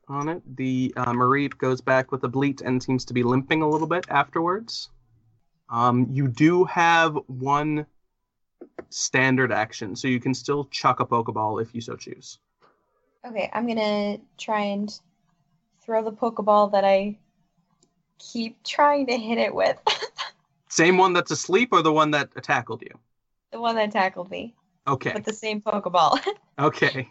[0.07, 0.43] on it.
[0.57, 3.87] The uh, Mareep goes back with a bleat and seems to be limping a little
[3.87, 4.89] bit afterwards.
[5.69, 7.85] Um, you do have one
[8.89, 12.39] standard action, so you can still chuck a Pokeball if you so choose.
[13.25, 14.97] Okay, I'm gonna try and
[15.81, 17.17] throw the Pokeball that I
[18.19, 19.77] keep trying to hit it with.
[20.69, 22.97] Same one that's asleep or the one that tackled you?
[23.51, 24.53] the one that tackled me
[24.87, 25.13] Okay.
[25.13, 26.19] with the same Pokeball.
[26.59, 27.09] Okay.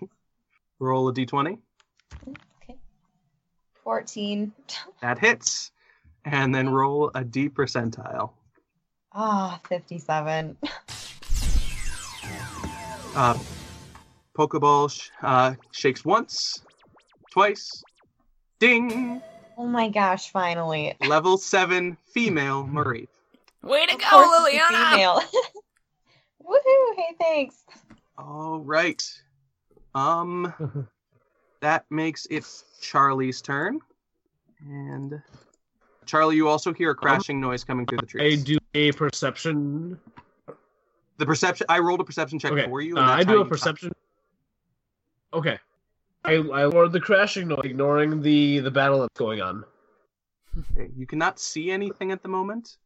[0.79, 1.59] Roll a d20.
[2.63, 2.77] Okay.
[3.83, 4.53] 14.
[5.01, 5.71] That hits.
[6.25, 8.31] And then roll a D percentile.
[9.15, 10.57] Ah, 57.
[13.17, 13.39] Uh,
[14.37, 16.65] Pokeball sh- uh, shakes once,
[17.31, 17.83] twice.
[18.59, 19.23] Ding!
[19.57, 20.95] Oh my gosh, finally.
[21.07, 23.07] Level 7 female Mareep.
[23.63, 24.91] Way to Of go, course it's a Liliana!
[24.91, 25.21] female.
[26.45, 26.97] Woohoo!
[26.97, 27.65] Hey, thanks.
[28.19, 29.03] All right.
[29.95, 30.53] Um,
[31.61, 32.45] that makes it
[32.81, 33.79] Charlie's turn.
[34.69, 35.23] And
[36.07, 38.41] Charlie, you also hear a crashing noise coming through the trees.
[38.41, 39.99] I do a perception.
[41.19, 41.67] The perception.
[41.69, 42.97] I rolled a perception check Okay, for you.
[42.97, 43.93] uh, I do a perception.
[45.33, 45.59] Okay,
[46.25, 49.65] I I lowered the crashing noise, ignoring the the battle that's going on.
[50.73, 52.77] Okay, You cannot see anything at the moment,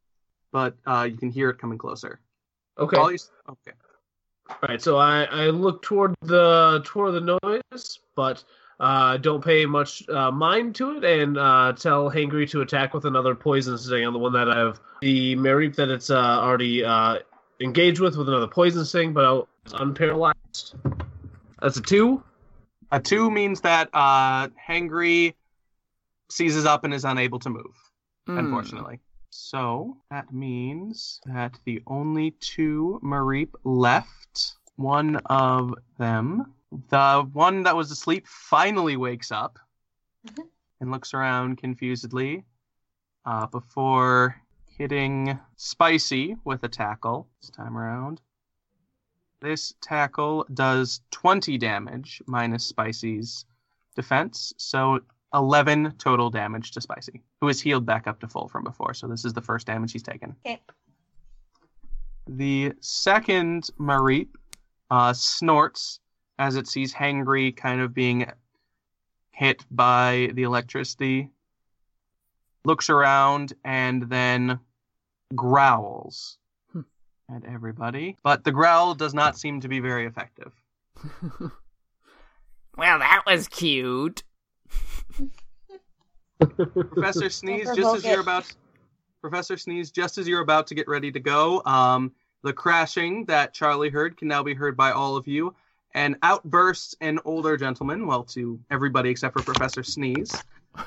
[0.52, 2.20] but uh, you can hear it coming closer.
[2.78, 3.18] Okay, All all you
[3.50, 3.72] okay.
[4.66, 4.80] right.
[4.80, 8.44] So I I look toward the toward the noise, but
[8.80, 13.04] uh, don't pay much uh, mind to it, and uh, tell Hangry to attack with
[13.04, 17.18] another poison sting on the one that I've the Mareep that it's uh, already uh,
[17.60, 20.74] engaged with with another poison sting, but it's unparalyzed.
[21.60, 22.22] That's a two.
[22.92, 25.34] A two means that uh, Hangry
[26.30, 27.74] seizes up and is unable to move,
[28.26, 28.38] Hmm.
[28.38, 29.00] unfortunately.
[29.30, 36.54] So that means that the only two Mareep left, one of them,
[36.90, 39.58] the one that was asleep, finally wakes up
[40.26, 40.48] Mhm.
[40.80, 42.44] and looks around confusedly
[43.24, 48.20] uh, before hitting Spicy with a tackle this time around.
[49.40, 53.44] This tackle does 20 damage minus Spicy's
[53.94, 55.00] defense, so
[55.34, 58.94] 11 total damage to Spicy, who is healed back up to full from before.
[58.94, 60.34] So this is the first damage he's taken.
[60.46, 60.60] Okay.
[62.26, 64.28] The second Mareep
[64.90, 66.00] uh, snorts
[66.38, 68.30] as it sees Hangry kind of being
[69.32, 71.30] hit by the electricity,
[72.64, 74.58] looks around, and then
[75.34, 76.38] growls
[76.72, 76.80] Hmm.
[77.30, 78.16] at everybody.
[78.22, 80.52] But the growl does not seem to be very effective.
[82.76, 84.22] well, that was cute.
[86.38, 88.52] Professor Sneeze, just provoke as you're about
[89.20, 92.12] Professor Sneeze, just as you're about to get ready to go, um,
[92.42, 95.54] the crashing that Charlie heard can now be heard by all of you.
[95.94, 100.32] And out bursts an older gentleman, well, to everybody except for Professor Sneeze,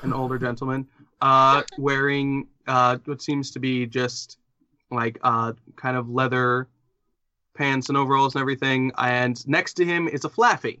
[0.02, 0.86] an older gentleman,
[1.20, 4.38] uh, wearing uh, what seems to be just
[4.90, 6.68] like uh, kind of leather
[7.54, 8.92] pants and overalls and everything.
[8.96, 10.80] And next to him is a Flaaffy.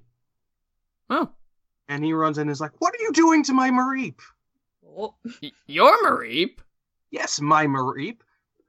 [1.10, 1.30] Oh,
[1.88, 4.20] And he runs in and is like, What are you doing to my Mareep?
[4.96, 6.58] Oh, y- you're Mareep.
[7.10, 8.18] Yes, my Mareep.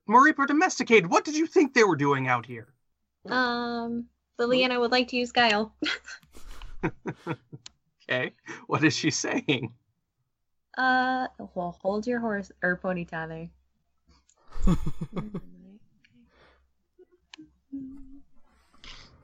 [0.10, 1.10] Mareep are domesticated.
[1.10, 2.74] What did you think they were doing out here?
[3.30, 4.06] Um,
[4.40, 5.74] Liliana would like to use Guile.
[8.10, 8.34] Okay.
[8.68, 9.74] What is she saying?
[10.78, 13.50] Uh, well, hold your horse or pony tether.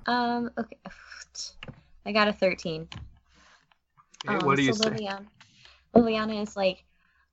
[0.05, 0.77] um, okay.
[2.05, 2.87] I got a 13.
[4.25, 4.91] Okay, Um, what do you so say?
[4.91, 5.25] Liliana,
[5.95, 6.83] Liliana is like,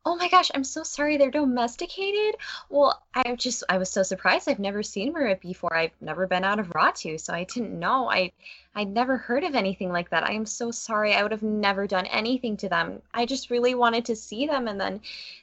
[0.06, 2.36] oh my gosh, I'm so sorry they're domesticated.
[2.70, 4.48] Well, I just, I was so surprised.
[4.48, 5.76] I've never seen Mareep before.
[5.76, 8.08] I've never been out of Ratu, so I didn't know.
[8.08, 8.30] I,
[8.76, 10.22] I'd never heard of anything like that.
[10.22, 11.12] I am so sorry.
[11.12, 13.02] I would have never done anything to them.
[13.12, 15.00] I just really wanted to see them, and then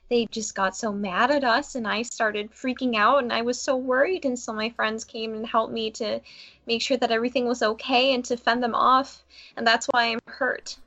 [0.10, 3.60] they just got so mad at us, and I started freaking out, and I was
[3.60, 4.24] so worried.
[4.24, 6.22] And so my friends came and helped me to
[6.68, 9.24] make sure that everything was okay and to fend them off,
[9.58, 10.78] and that's why I'm hurt.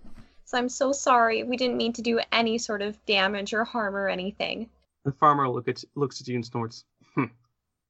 [0.47, 1.43] So I'm so sorry.
[1.43, 4.71] We didn't mean to do any sort of damage or harm or anything.
[5.05, 6.85] The farmer look at, looks at you and snorts.
[7.15, 7.25] Hmm.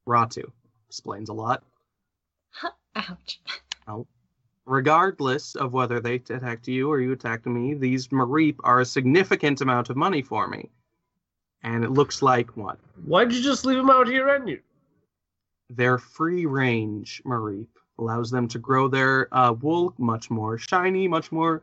[0.09, 0.51] Ratu.
[0.89, 1.63] Explains a lot.
[2.97, 3.41] Ouch.
[3.89, 4.05] Oh.
[4.65, 9.61] Regardless of whether they attacked you or you attacked me, these Mareep are a significant
[9.61, 10.71] amount of money for me.
[11.63, 12.81] And it looks like what?
[13.05, 14.61] Why'd you just leave them out here, Enu?
[15.71, 21.31] Their free range Mareep allows them to grow their uh, wool much more shiny, much
[21.31, 21.63] more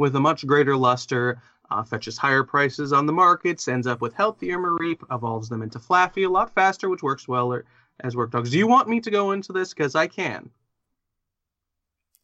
[0.00, 4.14] with a much greater luster, uh, fetches higher prices on the markets, ends up with
[4.14, 7.66] healthier Mareep, evolves them into Flaaffy a lot faster, which works well er,
[8.00, 8.50] as work dogs.
[8.50, 9.74] Do you want me to go into this?
[9.74, 10.48] Because I can.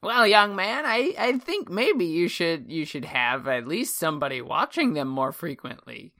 [0.02, 4.40] Well, young man, I, I think maybe you should you should have at least somebody
[4.40, 6.14] watching them more frequently,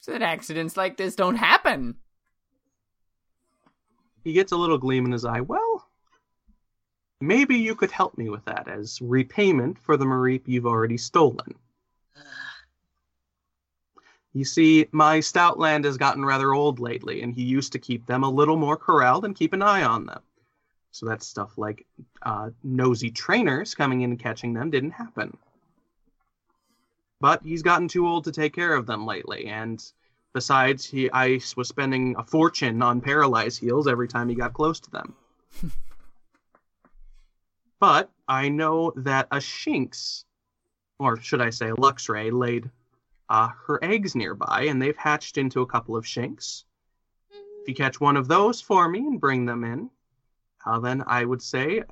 [0.00, 1.94] so that accidents like this don't happen.
[4.24, 5.40] He gets a little gleam in his eye.
[5.40, 5.85] Well,
[7.20, 11.54] maybe you could help me with that as repayment for the Mareep you've already stolen.
[14.32, 18.22] You see, my Stoutland has gotten rather old lately, and he used to keep them
[18.22, 20.20] a little more corralled and keep an eye on them.
[20.90, 21.86] So that stuff like
[22.22, 25.36] uh, nosy trainers coming in and catching them didn't happen.
[27.18, 29.82] But he's gotten too old to take care of them lately, and
[30.34, 34.80] besides, he I was spending a fortune on paralyzed heals every time he got close
[34.80, 35.14] to them.
[37.80, 40.24] but I know that a Shinx,
[40.98, 42.70] or should I say a Luxray, laid
[43.28, 46.64] uh, her eggs nearby, and they've hatched into a couple of Shinx.
[47.30, 49.90] If you catch one of those for me and bring them in,
[50.64, 51.82] uh, then I would say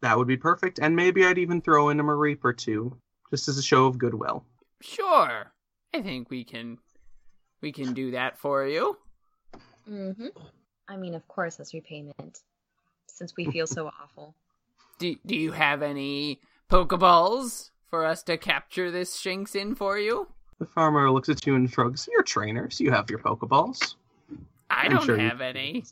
[0.00, 2.96] that would be perfect, and maybe I'd even throw in a Mareep or two,
[3.30, 4.44] just as a show of goodwill.
[4.80, 5.52] Sure,
[5.94, 6.78] I think we can
[7.60, 8.98] we can do that for you.
[9.88, 10.28] Mm-hmm.
[10.88, 12.40] I mean, of course, as repayment,
[13.06, 14.34] since we feel so awful.
[15.02, 16.38] Do Do you have any
[16.70, 20.28] Pokeballs for us to capture this Shinx in for you?
[20.60, 22.08] The farmer looks at you and shrugs.
[22.08, 22.78] You're trainers.
[22.78, 23.96] You have your Pokeballs.
[24.70, 25.82] I I'm don't sure have any.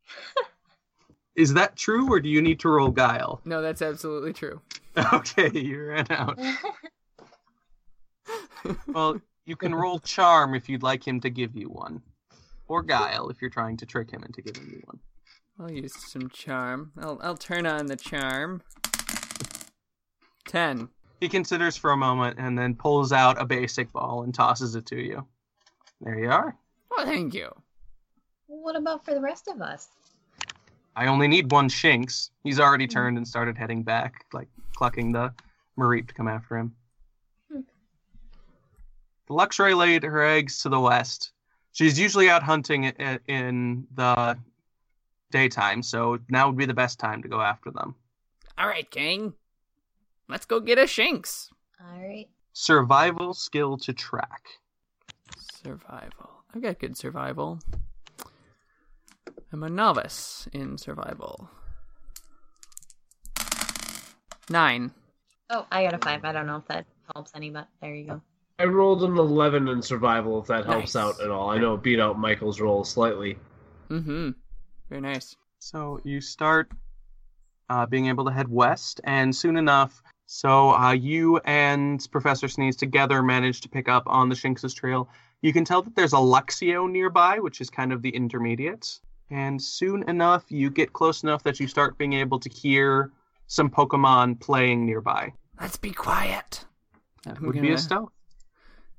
[1.36, 3.40] Is that true, or do you need to roll guile?
[3.44, 4.60] No, that's absolutely true.
[5.12, 6.38] Okay, you ran out.
[8.88, 12.00] Well, you can roll charm if you'd like him to give you one,
[12.66, 14.98] or guile if you're trying to trick him into giving you one.
[15.58, 16.92] I'll use some charm.
[16.98, 18.62] I'll I'll turn on the charm.
[20.46, 20.88] Ten.
[21.20, 24.86] He considers for a moment and then pulls out a basic ball and tosses it
[24.86, 25.26] to you.
[26.00, 26.56] There you are.
[26.90, 27.50] Well, thank you.
[28.46, 29.88] what about for the rest of us?
[30.96, 32.30] I only need one Shinx.
[32.42, 35.32] He's already turned and started heading back, like clucking the
[35.78, 36.74] Mareep to come after him.
[37.50, 37.60] Hmm.
[39.26, 41.32] The Luxray laid her eggs to the west.
[41.72, 44.38] She's usually out hunting in the
[45.34, 47.96] daytime, so now would be the best time to go after them.
[48.56, 49.34] All right, gang.
[50.28, 51.48] Let's go get a Shinx.
[51.80, 52.28] All right.
[52.52, 54.44] Survival skill to track.
[55.36, 56.30] Survival.
[56.54, 57.58] I've got good survival.
[59.52, 61.50] I'm a novice in survival.
[64.48, 64.92] Nine.
[65.50, 66.24] Oh, I got a five.
[66.24, 68.20] I don't know if that helps any, but there you go.
[68.60, 71.02] I rolled an 11 in survival, if that helps Nice.
[71.02, 71.50] out at all.
[71.50, 73.36] I know it beat out Michael's roll slightly.
[73.90, 74.30] Mm-hmm.
[74.88, 75.36] Very nice.
[75.58, 76.70] So you start
[77.70, 82.76] uh, being able to head west, and soon enough, so uh, you and Professor Sneeze
[82.76, 85.08] together manage to pick up on the Shinx's trail.
[85.42, 89.00] You can tell that there's a Luxio nearby, which is kind of the intermediate.
[89.30, 93.10] And soon enough, you get close enough that you start being able to hear
[93.46, 95.32] some Pokemon playing nearby.
[95.60, 96.64] Let's be quiet.
[97.24, 98.12] That I'm would be gonna- a stealth.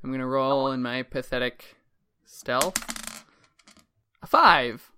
[0.03, 1.75] I'm gonna roll in my pathetic
[2.25, 3.23] stealth.
[4.21, 4.91] A five.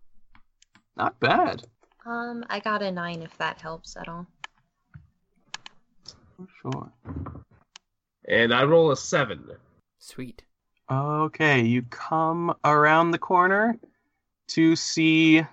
[0.97, 1.63] Not bad.
[2.05, 4.25] Um, I got a nine if that helps at all.
[6.35, 6.91] For sure.
[8.27, 9.51] And I roll a 7.
[9.99, 10.43] Sweet.
[10.89, 13.77] Okay, you come around the corner
[14.47, 15.43] to see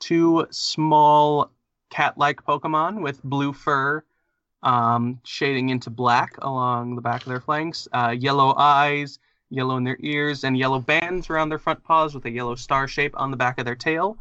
[0.00, 1.50] two small
[1.90, 4.04] cat-like Pokemon with blue fur,
[4.62, 9.18] um, shading into black along the back of their flanks, uh, yellow eyes,
[9.50, 12.86] yellow in their ears, and yellow bands around their front paws with a yellow star
[12.88, 14.18] shape on the back of their tail.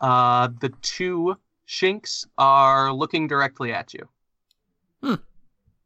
[0.00, 4.08] Uh, the two Shinx are looking directly at you.
[5.02, 5.14] Hmm.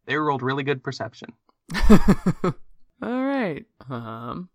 [0.07, 1.33] They rolled really good perception.
[1.91, 2.53] All
[3.25, 3.65] right.
[3.89, 4.49] Um.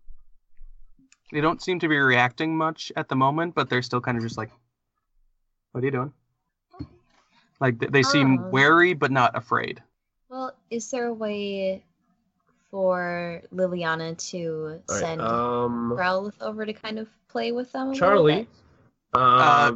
[1.32, 4.22] They don't seem to be reacting much at the moment, but they're still kind of
[4.22, 4.50] just like,
[5.72, 6.12] "What are you doing?"
[7.60, 8.50] Like th- they seem Um.
[8.50, 9.82] wary but not afraid.
[10.28, 11.82] Well, is there a way
[12.70, 17.90] for Liliana to All right, send um, Growlithe over to kind of play with them?
[17.90, 18.48] A Charlie, bit?
[19.14, 19.72] Uh, Uh,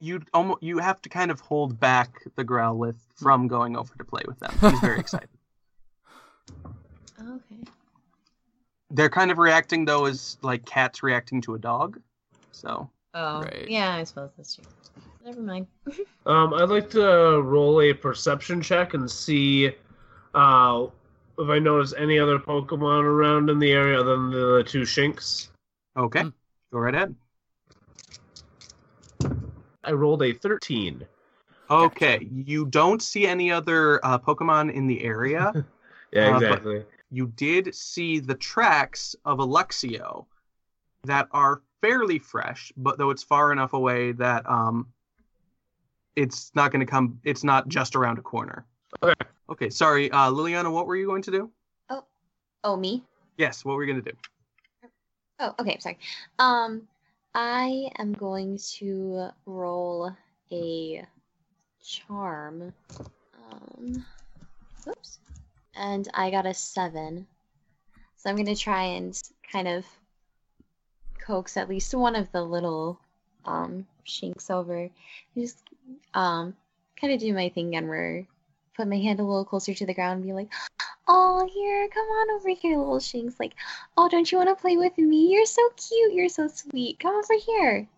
[0.00, 4.04] You almost you have to kind of hold back the Growlithe from going over to
[4.04, 4.56] play with them.
[4.70, 5.28] He's very excited.
[7.20, 7.56] Okay.
[8.90, 12.00] They're kind of reacting though as like cats reacting to a dog.
[12.52, 13.66] So Oh, Right.
[13.68, 14.64] yeah, I suppose that's true.
[15.24, 15.66] Never mind.
[16.26, 19.68] Um, I'd like to roll a perception check and see
[20.34, 20.86] uh,
[21.38, 25.48] if I notice any other Pokemon around in the area other than the two Shinx.
[25.96, 26.28] Okay, Hmm.
[26.70, 27.14] go right ahead.
[29.84, 31.06] I rolled a 13.
[31.70, 35.52] Okay, you don't see any other uh, Pokemon in the area.
[36.10, 36.84] Yeah, Uh, exactly.
[37.10, 40.24] you did see the tracks of a Luxio
[41.04, 44.86] that are fairly fresh, but though it's far enough away that um,
[46.16, 47.20] it's not going to come.
[47.24, 48.64] It's not just around a corner.
[49.02, 49.26] Okay.
[49.50, 49.68] Okay.
[49.68, 50.72] Sorry, uh, Liliana.
[50.72, 51.50] What were you going to do?
[51.90, 52.04] Oh,
[52.64, 53.04] oh, me?
[53.36, 53.66] Yes.
[53.66, 54.16] What were you going to do?
[55.40, 55.98] Oh, okay, sorry.
[56.38, 56.88] Um,
[57.40, 60.10] I am going to roll
[60.50, 61.04] a
[61.80, 62.72] charm.
[63.52, 64.04] Um,
[64.84, 65.20] whoops.
[65.76, 67.28] And I got a seven.
[68.16, 69.16] So I'm gonna try and
[69.52, 69.86] kind of
[71.24, 72.98] coax at least one of the little
[73.44, 74.90] um Shinx over.
[75.36, 75.62] Just
[76.14, 76.56] um
[77.00, 78.26] kind of do my thing again where
[78.78, 80.50] put my hand a little closer to the ground and be like,
[81.08, 83.34] Oh, here, come on over here, little Shinx.
[83.40, 83.54] Like,
[83.96, 85.32] oh, don't you want to play with me?
[85.32, 86.12] You're so cute.
[86.12, 87.00] You're so sweet.
[87.00, 87.88] Come over here.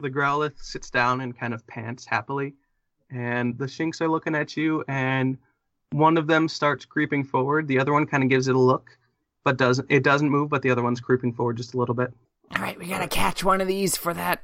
[0.00, 2.54] The Growlithe sits down and kind of pants happily,
[3.10, 5.38] and the Shinx are looking at you, and
[5.92, 7.68] one of them starts creeping forward.
[7.68, 8.90] The other one kind of gives it a look,
[9.44, 9.86] but doesn't.
[9.88, 12.12] It doesn't move, but the other one's creeping forward just a little bit.
[12.54, 14.42] All right, we gotta catch one of these for that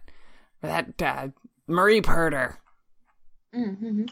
[0.61, 1.29] for that uh,
[1.69, 2.61] Mareep herder.
[3.55, 4.07] Mm-hmm.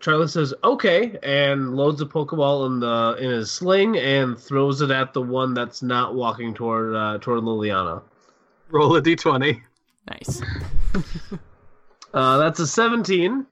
[0.00, 4.90] Charlie says okay and loads a Pokeball in the in his sling and throws it
[4.90, 8.02] at the one that's not walking toward uh, toward Liliana.
[8.70, 9.60] Roll a d20.
[10.08, 10.42] Nice.
[12.14, 13.46] Uh, that's a 17.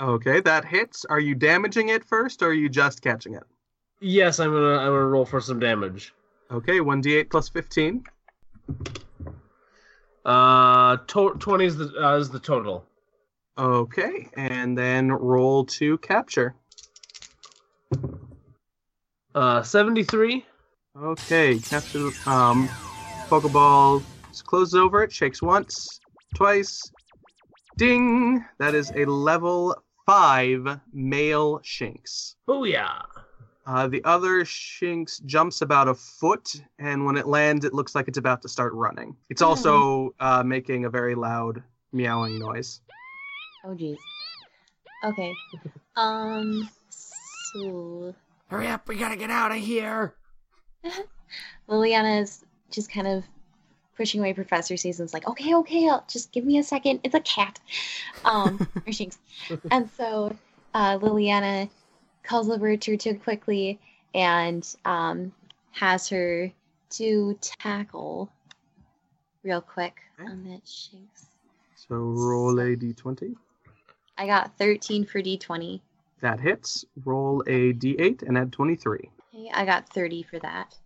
[0.00, 1.04] Okay, that hits.
[1.04, 3.42] Are you damaging it first, or are you just catching it?
[4.00, 6.14] Yes, I'm gonna I'm gonna roll for some damage.
[6.50, 8.02] Okay, 1d8 plus 15.
[10.24, 12.86] Uh, to- 20 is the uh, is the total.
[13.60, 16.54] Okay, and then roll to capture.
[19.34, 20.46] Uh, 73.
[20.96, 22.08] Okay, capture.
[22.24, 22.68] Um,
[23.28, 24.02] Pokeball
[24.44, 26.00] closes over it, shakes once,
[26.34, 26.90] twice.
[27.76, 28.42] Ding!
[28.58, 29.76] That is a level
[30.06, 32.36] five male Shinx.
[32.48, 33.04] Booyah!
[33.66, 38.08] Uh, the other Shinx jumps about a foot, and when it lands, it looks like
[38.08, 39.14] it's about to start running.
[39.28, 41.62] It's also uh, making a very loud
[41.92, 42.80] meowing noise.
[43.64, 43.98] Oh, jeez.
[45.04, 45.34] Okay.
[45.96, 48.14] Um, so
[48.48, 50.14] Hurry up, we gotta get out of here.
[51.68, 53.24] Liliana is just kind of
[53.96, 57.00] pushing away Professor Sneeze's like, okay, okay, I'll just give me a second.
[57.04, 57.60] It's a cat.
[58.24, 58.92] Um, or
[59.70, 60.34] And so
[60.74, 61.68] uh, Liliana
[62.22, 63.78] calls over to her quickly
[64.14, 65.32] and um,
[65.72, 66.50] has her
[66.90, 68.30] do tackle
[69.44, 70.30] real quick Okay.
[70.30, 71.26] on that Shinx.
[71.76, 73.34] So roll a d20.
[74.20, 75.80] I got 13 for D20.
[76.20, 76.84] That hits.
[77.06, 78.98] Roll a d8 and add 23.
[79.34, 80.76] Okay, I got 30 for that.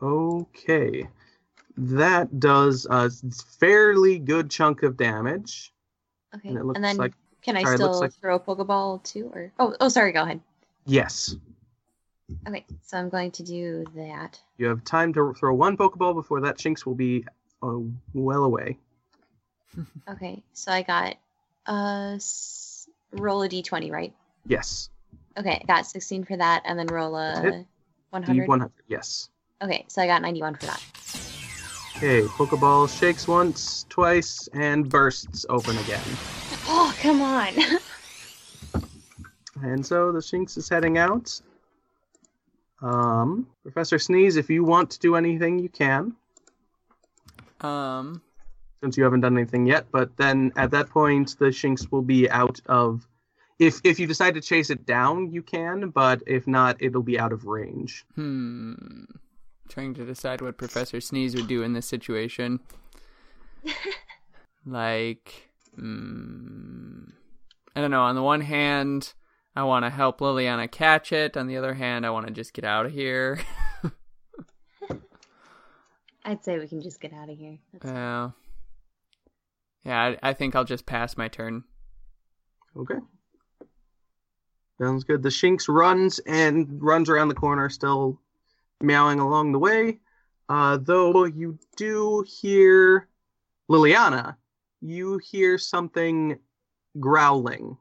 [0.00, 1.08] Okay.
[1.76, 3.10] That does a
[3.58, 5.72] fairly good chunk of damage.
[6.36, 6.50] Okay.
[6.50, 9.28] And it looks then like can I sorry, still like- throw a Pokeball too?
[9.34, 10.12] Or oh, oh, sorry.
[10.12, 10.40] Go ahead.
[10.84, 11.34] yes.
[12.46, 14.40] Okay, so I'm going to do that.
[14.58, 17.24] You have time to throw one Pokeball before that Shinx will be
[17.60, 17.78] uh,
[18.14, 18.78] well away.
[20.08, 21.16] Okay, so I got
[21.66, 24.14] uh s- roll a d20, right?
[24.46, 24.90] Yes.
[25.38, 27.64] Okay, I got 16 for that, and then roll a
[28.10, 28.46] 100.
[28.48, 28.70] D100.
[28.88, 29.28] Yes.
[29.62, 30.82] Okay, so I got 91 for that.
[31.96, 32.22] Okay.
[32.22, 36.02] Pokeball shakes once, twice, and bursts open again.
[36.68, 37.54] Oh, come on!
[39.62, 41.40] And so the Shinx is heading out.
[42.82, 46.14] Um, Professor Sneeze, if you want to do anything, you can,
[47.62, 48.20] Um,
[48.86, 49.86] since you haven't done anything yet.
[49.90, 53.08] But then at that point, the Shinx will be out of.
[53.58, 55.90] If if you decide to chase it down, you can.
[55.90, 58.04] But if not, it'll be out of range.
[58.14, 58.74] hmm.
[59.68, 62.60] Trying to decide what Professor Sneeze would do in this situation.
[64.64, 67.10] like, mm,
[67.74, 68.02] I don't know.
[68.02, 69.14] On the one hand,
[69.56, 71.36] I want to help Liliana catch it.
[71.36, 73.40] On the other hand, I want to just get out of here.
[76.24, 77.58] I'd say we can just get out of here.
[77.84, 78.26] Yeah.
[78.26, 78.30] Uh,
[79.86, 81.62] yeah, I, I think I'll just pass my turn.
[82.76, 82.96] Okay.
[84.80, 85.22] Sounds good.
[85.22, 88.20] The Shinx runs and runs around the corner, still
[88.82, 90.00] meowing along the way.
[90.48, 93.08] Uh, though you do hear
[93.70, 94.36] Liliana,
[94.80, 96.38] you hear something
[97.00, 97.76] growling,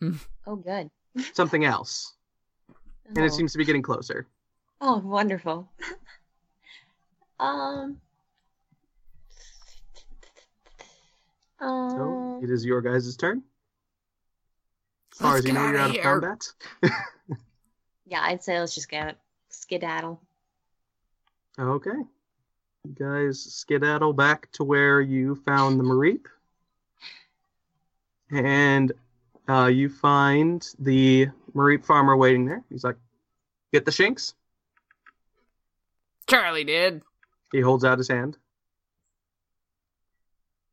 [0.46, 0.90] Oh, good.
[1.32, 2.14] something else,
[3.08, 3.24] and oh.
[3.24, 4.26] it seems to be getting closer.
[4.80, 5.70] Oh, wonderful.
[7.40, 8.00] um,
[11.60, 13.42] So Oh, it is your guys' turn.
[15.12, 16.02] As far as you know, you're outta out of here.
[16.02, 16.52] combat.
[18.06, 19.18] yeah, I'd say let's just get
[19.48, 20.20] skedaddle.
[21.58, 21.90] Okay.
[22.84, 26.26] You guys skedaddle back to where you found the Mareep.
[28.30, 28.92] And
[29.48, 32.62] uh, you find the Mareep farmer waiting there.
[32.70, 32.96] He's like,
[33.72, 34.34] Get the Shinx.
[36.26, 37.02] Charlie did.
[37.52, 38.36] He holds out his hand.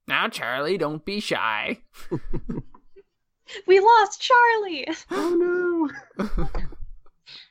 [0.08, 1.80] Now, Charlie, don't be shy.
[3.68, 4.88] We lost Charlie.
[5.12, 6.28] Oh no.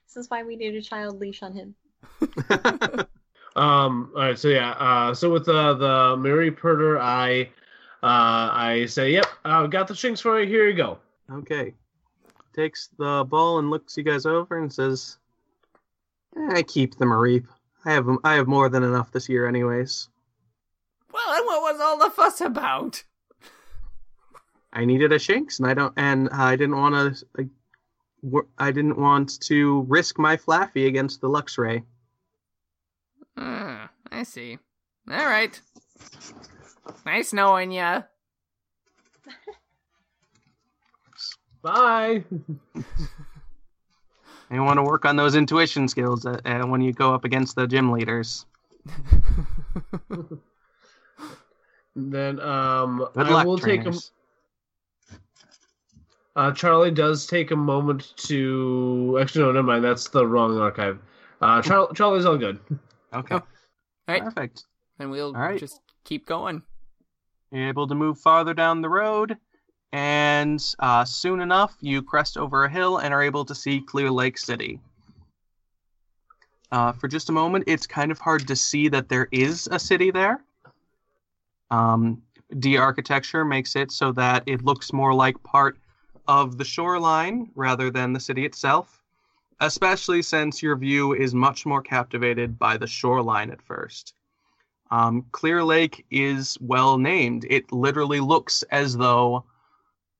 [0.07, 1.75] This is why we need a child leash on him.
[3.57, 4.11] Um.
[4.17, 4.39] All right.
[4.39, 4.71] So yeah.
[4.73, 5.15] Uh.
[5.15, 7.43] So with the the Mareep herder, I,
[8.03, 9.27] uh, I say, yep.
[9.45, 10.49] I've got the Shinx for you.
[10.49, 10.99] Here you go.
[11.31, 11.73] okay.
[12.53, 15.19] Takes the ball and looks you guys over and says,
[16.51, 17.47] I keep the Mareep.
[17.85, 20.09] I have I have more than enough this year, anyways.
[21.13, 21.54] Well, and what was all the
[22.15, 23.05] fuss about?
[24.73, 27.49] I needed a Shinx, and I don't, and I didn't want to,
[28.59, 31.85] I didn't want to risk my Flaaffy against the Luxray.
[33.37, 34.59] Hmm, I see.
[35.11, 35.61] All right.
[37.07, 38.03] Nice knowing ya.
[41.63, 42.25] Bye.
[44.51, 47.25] And you want to work on those intuition skills uh, uh, when you go up
[47.25, 48.45] against the gym leaders.
[51.97, 53.93] then um, Good I luck, will take a,
[56.37, 59.19] uh, Charlie does take a moment to.
[59.21, 59.85] Actually, no, never mind.
[59.85, 60.99] That's the wrong archive.
[61.41, 62.59] Uh, Char- Charlie's all good.
[63.13, 63.47] Okay, All
[64.09, 64.23] right.
[64.23, 64.65] perfect.
[64.99, 65.59] And we'll All right.
[65.59, 66.63] just keep going.
[67.53, 69.37] You're able to move farther down the road,
[69.93, 74.11] and uh, soon enough, you crest over a hill and are able to see Clear
[74.11, 74.81] Lake City.
[76.73, 79.79] Uh, for just a moment, it's kind of hard to see that there is a
[79.79, 80.43] city there.
[81.71, 82.23] Um,
[82.59, 85.79] D architecture makes it so that it looks more like part
[86.29, 89.03] of the shoreline rather than the city itself,
[89.61, 94.15] especially since your view is much more captivated by the shoreline at first.
[94.91, 97.47] Um, Clear Lake is well named.
[97.49, 99.45] It literally looks as though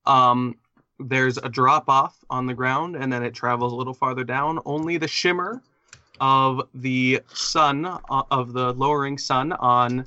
[0.07, 0.57] um,
[0.99, 4.59] there's a drop off on the ground and then it travels a little farther down.
[4.65, 5.63] Only the shimmer
[6.21, 8.01] of the sun, uh,
[8.31, 10.07] of the lowering sun on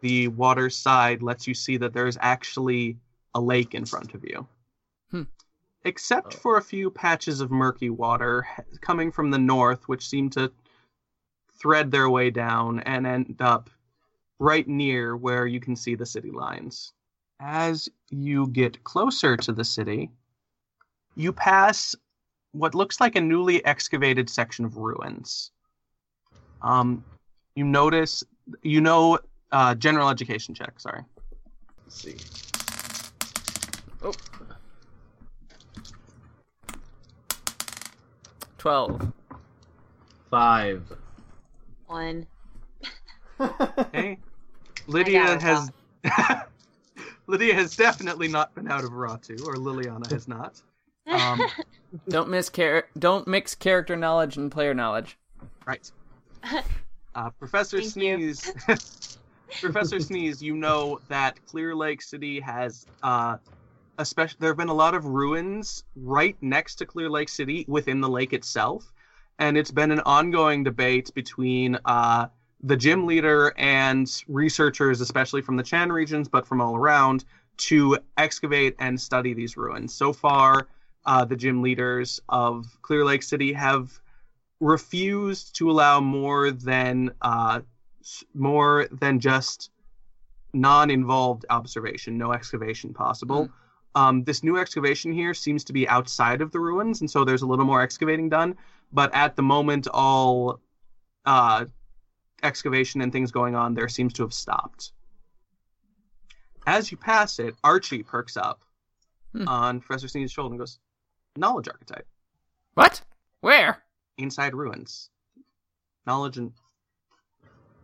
[0.00, 2.96] the water side, lets you see that there's actually
[3.34, 4.46] a lake in front of you.
[5.10, 5.22] Hmm.
[5.84, 6.38] Except Oh.
[6.38, 8.46] for a few patches of murky water
[8.80, 10.52] coming from the north, which seem to
[11.52, 13.70] thread their way down and end up
[14.38, 16.92] right near where you can see the city lines.
[17.40, 20.10] As you get closer to the city,
[21.14, 21.94] you pass
[22.52, 25.50] what looks like a newly excavated section of ruins.
[26.62, 27.04] Um,
[27.54, 28.24] you notice,
[28.62, 29.18] you know,
[29.52, 30.78] uh, general education check.
[30.78, 31.02] Sorry.
[31.84, 32.16] Let's see.
[34.02, 34.12] Oh.
[38.58, 39.12] 12.
[40.30, 40.92] Five.
[41.86, 42.26] One.
[43.40, 44.18] Okay.
[44.88, 45.70] Lydia has.
[47.28, 50.60] Lydia has definitely not been out of Ratu, or Liliana has not.
[51.06, 51.40] Um,
[52.08, 55.16] Don't miss char- don't mix character knowledge and player knowledge.
[55.66, 55.90] Right.
[57.14, 57.92] Uh, Professor Thank.
[57.92, 58.52] Sneeze.
[59.60, 63.36] Professor Sneeze, you know that Clear Lake City has, uh,
[63.98, 68.00] especially there have been a lot of ruins right next to Clear Lake City within
[68.00, 68.92] the lake itself,
[69.38, 72.26] and it's been an ongoing debate between uh,
[72.62, 77.24] the gym leader and researchers, especially from the Chan regions, but from all around,
[77.56, 79.94] to excavate and study these ruins.
[79.94, 80.68] So far,
[81.04, 83.98] uh, the gym leaders of Clear Lake City have
[84.60, 87.60] refused to allow more than uh,
[88.34, 89.70] more than just
[90.52, 93.50] non-involved observation, no excavation possible.
[93.94, 97.42] Um, this new excavation here seems to be outside of the ruins, and so there's
[97.42, 98.56] a little more excavating done.
[98.92, 100.60] But at the moment, all
[101.26, 101.66] uh,
[102.42, 104.92] excavation and things going on there seems to have stopped.
[106.66, 108.62] As you pass it, Archie perks up
[109.32, 109.46] Hmm.
[109.46, 110.78] on Professor Sneeze's shoulder and goes,
[111.36, 112.06] "Knowledge archetype."
[112.74, 113.02] What?
[113.40, 113.82] Where?
[114.16, 115.10] inside ruins.
[116.06, 116.52] Knowledge and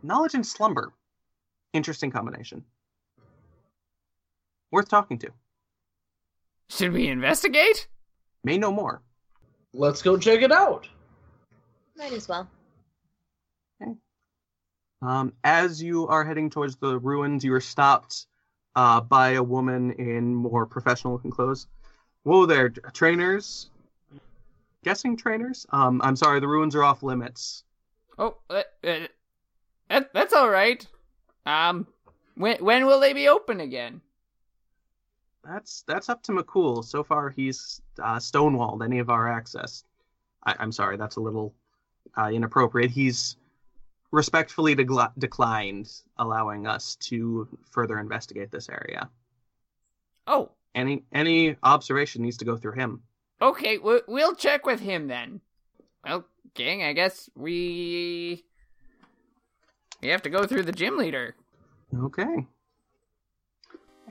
[0.05, 0.93] knowledge and slumber.
[1.73, 2.63] Interesting combination.
[4.71, 5.29] Worth talking to.
[6.69, 7.87] Should we investigate?
[8.43, 9.01] May know more.
[9.73, 10.87] Let's go check it out.
[11.97, 12.49] Might as well.
[15.01, 18.25] Um, as you are heading towards the ruins, you are stopped
[18.75, 21.67] uh, by a woman in more professional looking clothes.
[22.23, 23.69] Whoa there, trainers.
[24.83, 25.65] Guessing trainers?
[25.69, 27.63] Um, I'm sorry, the ruins are off limits.
[28.17, 29.07] Oh, uh, uh,
[29.89, 30.85] that, that's all right.
[31.45, 31.87] Um,
[32.35, 34.01] when when will they be open again?
[35.43, 36.83] That's that's up to McCool.
[36.83, 39.83] So far, he's uh, stonewalled any of our access.
[40.43, 41.53] I, I'm sorry, that's a little
[42.17, 42.91] uh, inappropriate.
[42.91, 43.37] He's
[44.11, 49.09] respectfully degl- declined allowing us to further investigate this area.
[50.27, 53.01] Oh, Any any observation needs to go through him.
[53.41, 53.77] okay.
[53.77, 55.41] we we'll check with him then.
[56.03, 56.25] Well,
[56.55, 58.45] gang, I guess we
[60.01, 61.35] we have to go through the gym leader.
[61.95, 62.47] Okay.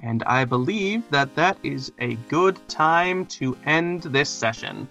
[0.02, 4.88] And I believe that that is a good time to end this session.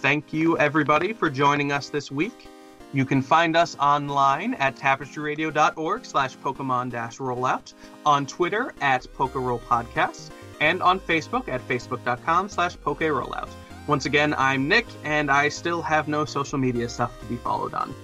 [0.00, 2.48] Thank you, everybody, for joining us this week.
[2.92, 7.72] You can find us online at tapestryradio.org slash Pokemon rollout,
[8.04, 10.30] on Twitter at Pokeroll Podcast,
[10.60, 13.48] and on Facebook at facebook.com slash Pokerollout.
[13.86, 17.74] Once again, I'm Nick, and I still have no social media stuff to be followed
[17.74, 17.94] on.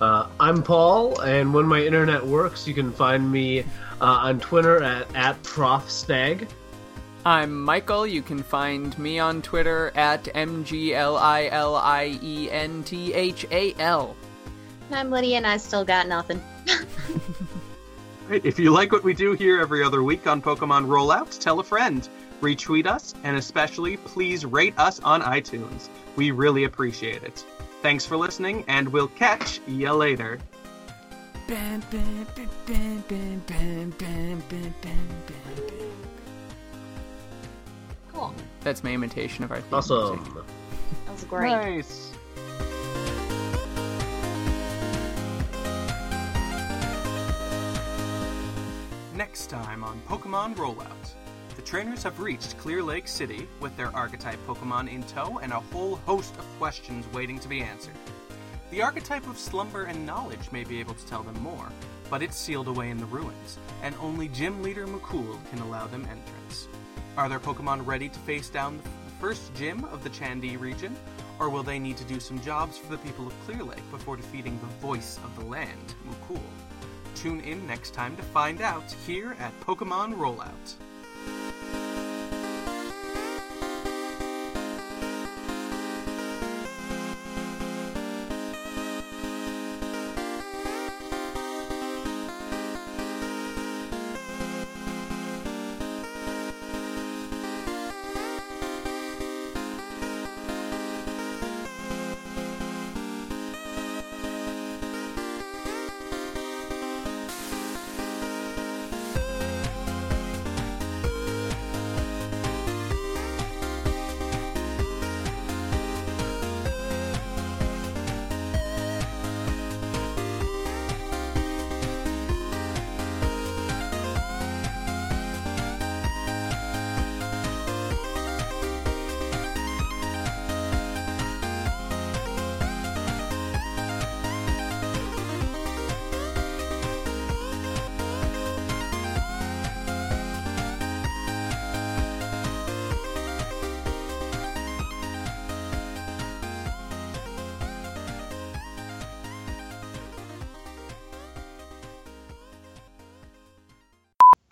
[0.00, 3.64] Uh, I'm Paul, and when my internet works, you can find me uh,
[4.00, 6.48] on Twitter at, at ProfStag.
[7.24, 8.06] I'm Michael.
[8.06, 12.84] You can find me on Twitter at M G L I L I E N
[12.84, 14.14] T H A L.
[14.90, 16.42] I'm Lydia, and I still got nothing.
[18.28, 21.62] If you like what we do here every other week on Pokemon Rollouts, tell a
[21.62, 22.08] friend,
[22.40, 25.88] retweet us, and especially please rate us on iTunes.
[26.16, 27.44] We really appreciate it.
[27.86, 30.40] Thanks for listening, and we'll catch ya later.
[38.12, 38.34] Cool.
[38.62, 40.16] That's my imitation of our theme Awesome.
[40.16, 40.34] music.
[41.04, 41.50] That was great.
[41.52, 42.12] Nice.
[49.14, 51.14] Next time on Pokemon Rollout.
[51.56, 55.60] The trainers have reached Clear Lake City with their archetype Pokemon in tow and a
[55.60, 57.94] whole host of questions waiting to be answered.
[58.70, 61.72] The archetype of slumber and knowledge may be able to tell them more,
[62.10, 66.06] but it's sealed away in the ruins, and only Gym Leader McCool can allow them
[66.10, 66.68] entrance.
[67.16, 70.94] Are their Pokemon ready to face down the first gym of the Chandi region,
[71.38, 74.16] or will they need to do some jobs for the people of Clear Lake before
[74.16, 76.42] defeating the voice of the land, Mukul?
[77.14, 80.74] Tune in next time to find out here at Pokemon Rollout.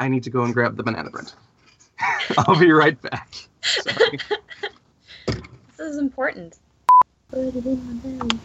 [0.04, 1.32] I need to go and grab the banana bread.
[2.38, 3.34] I'll be right back.
[3.62, 4.18] Sorry.
[5.76, 6.60] This is important.
[7.30, 8.38] Put it in my belly.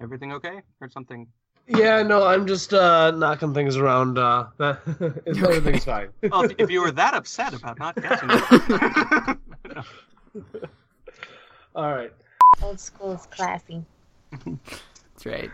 [0.00, 0.62] Everything okay?
[0.80, 1.28] Or something?
[1.68, 4.18] Yeah, no, I'm just uh, knocking things around.
[4.18, 6.08] Uh, everything's fine.
[6.28, 9.38] Well, if, if you were that upset about not catching it.
[11.76, 12.12] All right,
[12.62, 13.84] Old school is classy.
[14.32, 15.50] That's right.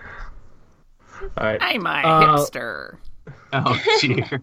[1.36, 1.58] All right.
[1.60, 2.96] I'm a Uh, hipster.
[3.52, 4.40] oh, dear.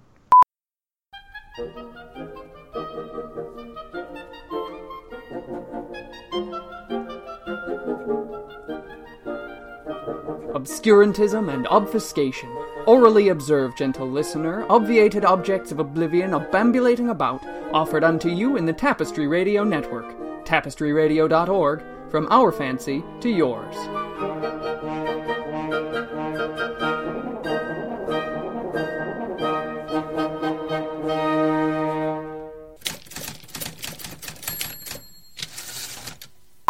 [10.53, 12.49] Obscurantism and obfuscation.
[12.85, 17.43] Orally observed, gentle listener, obviated objects of oblivion obambulating about,
[17.73, 20.05] offered unto you in the Tapestry Radio Network.
[20.45, 23.75] TapestryRadio.org, from our fancy to yours.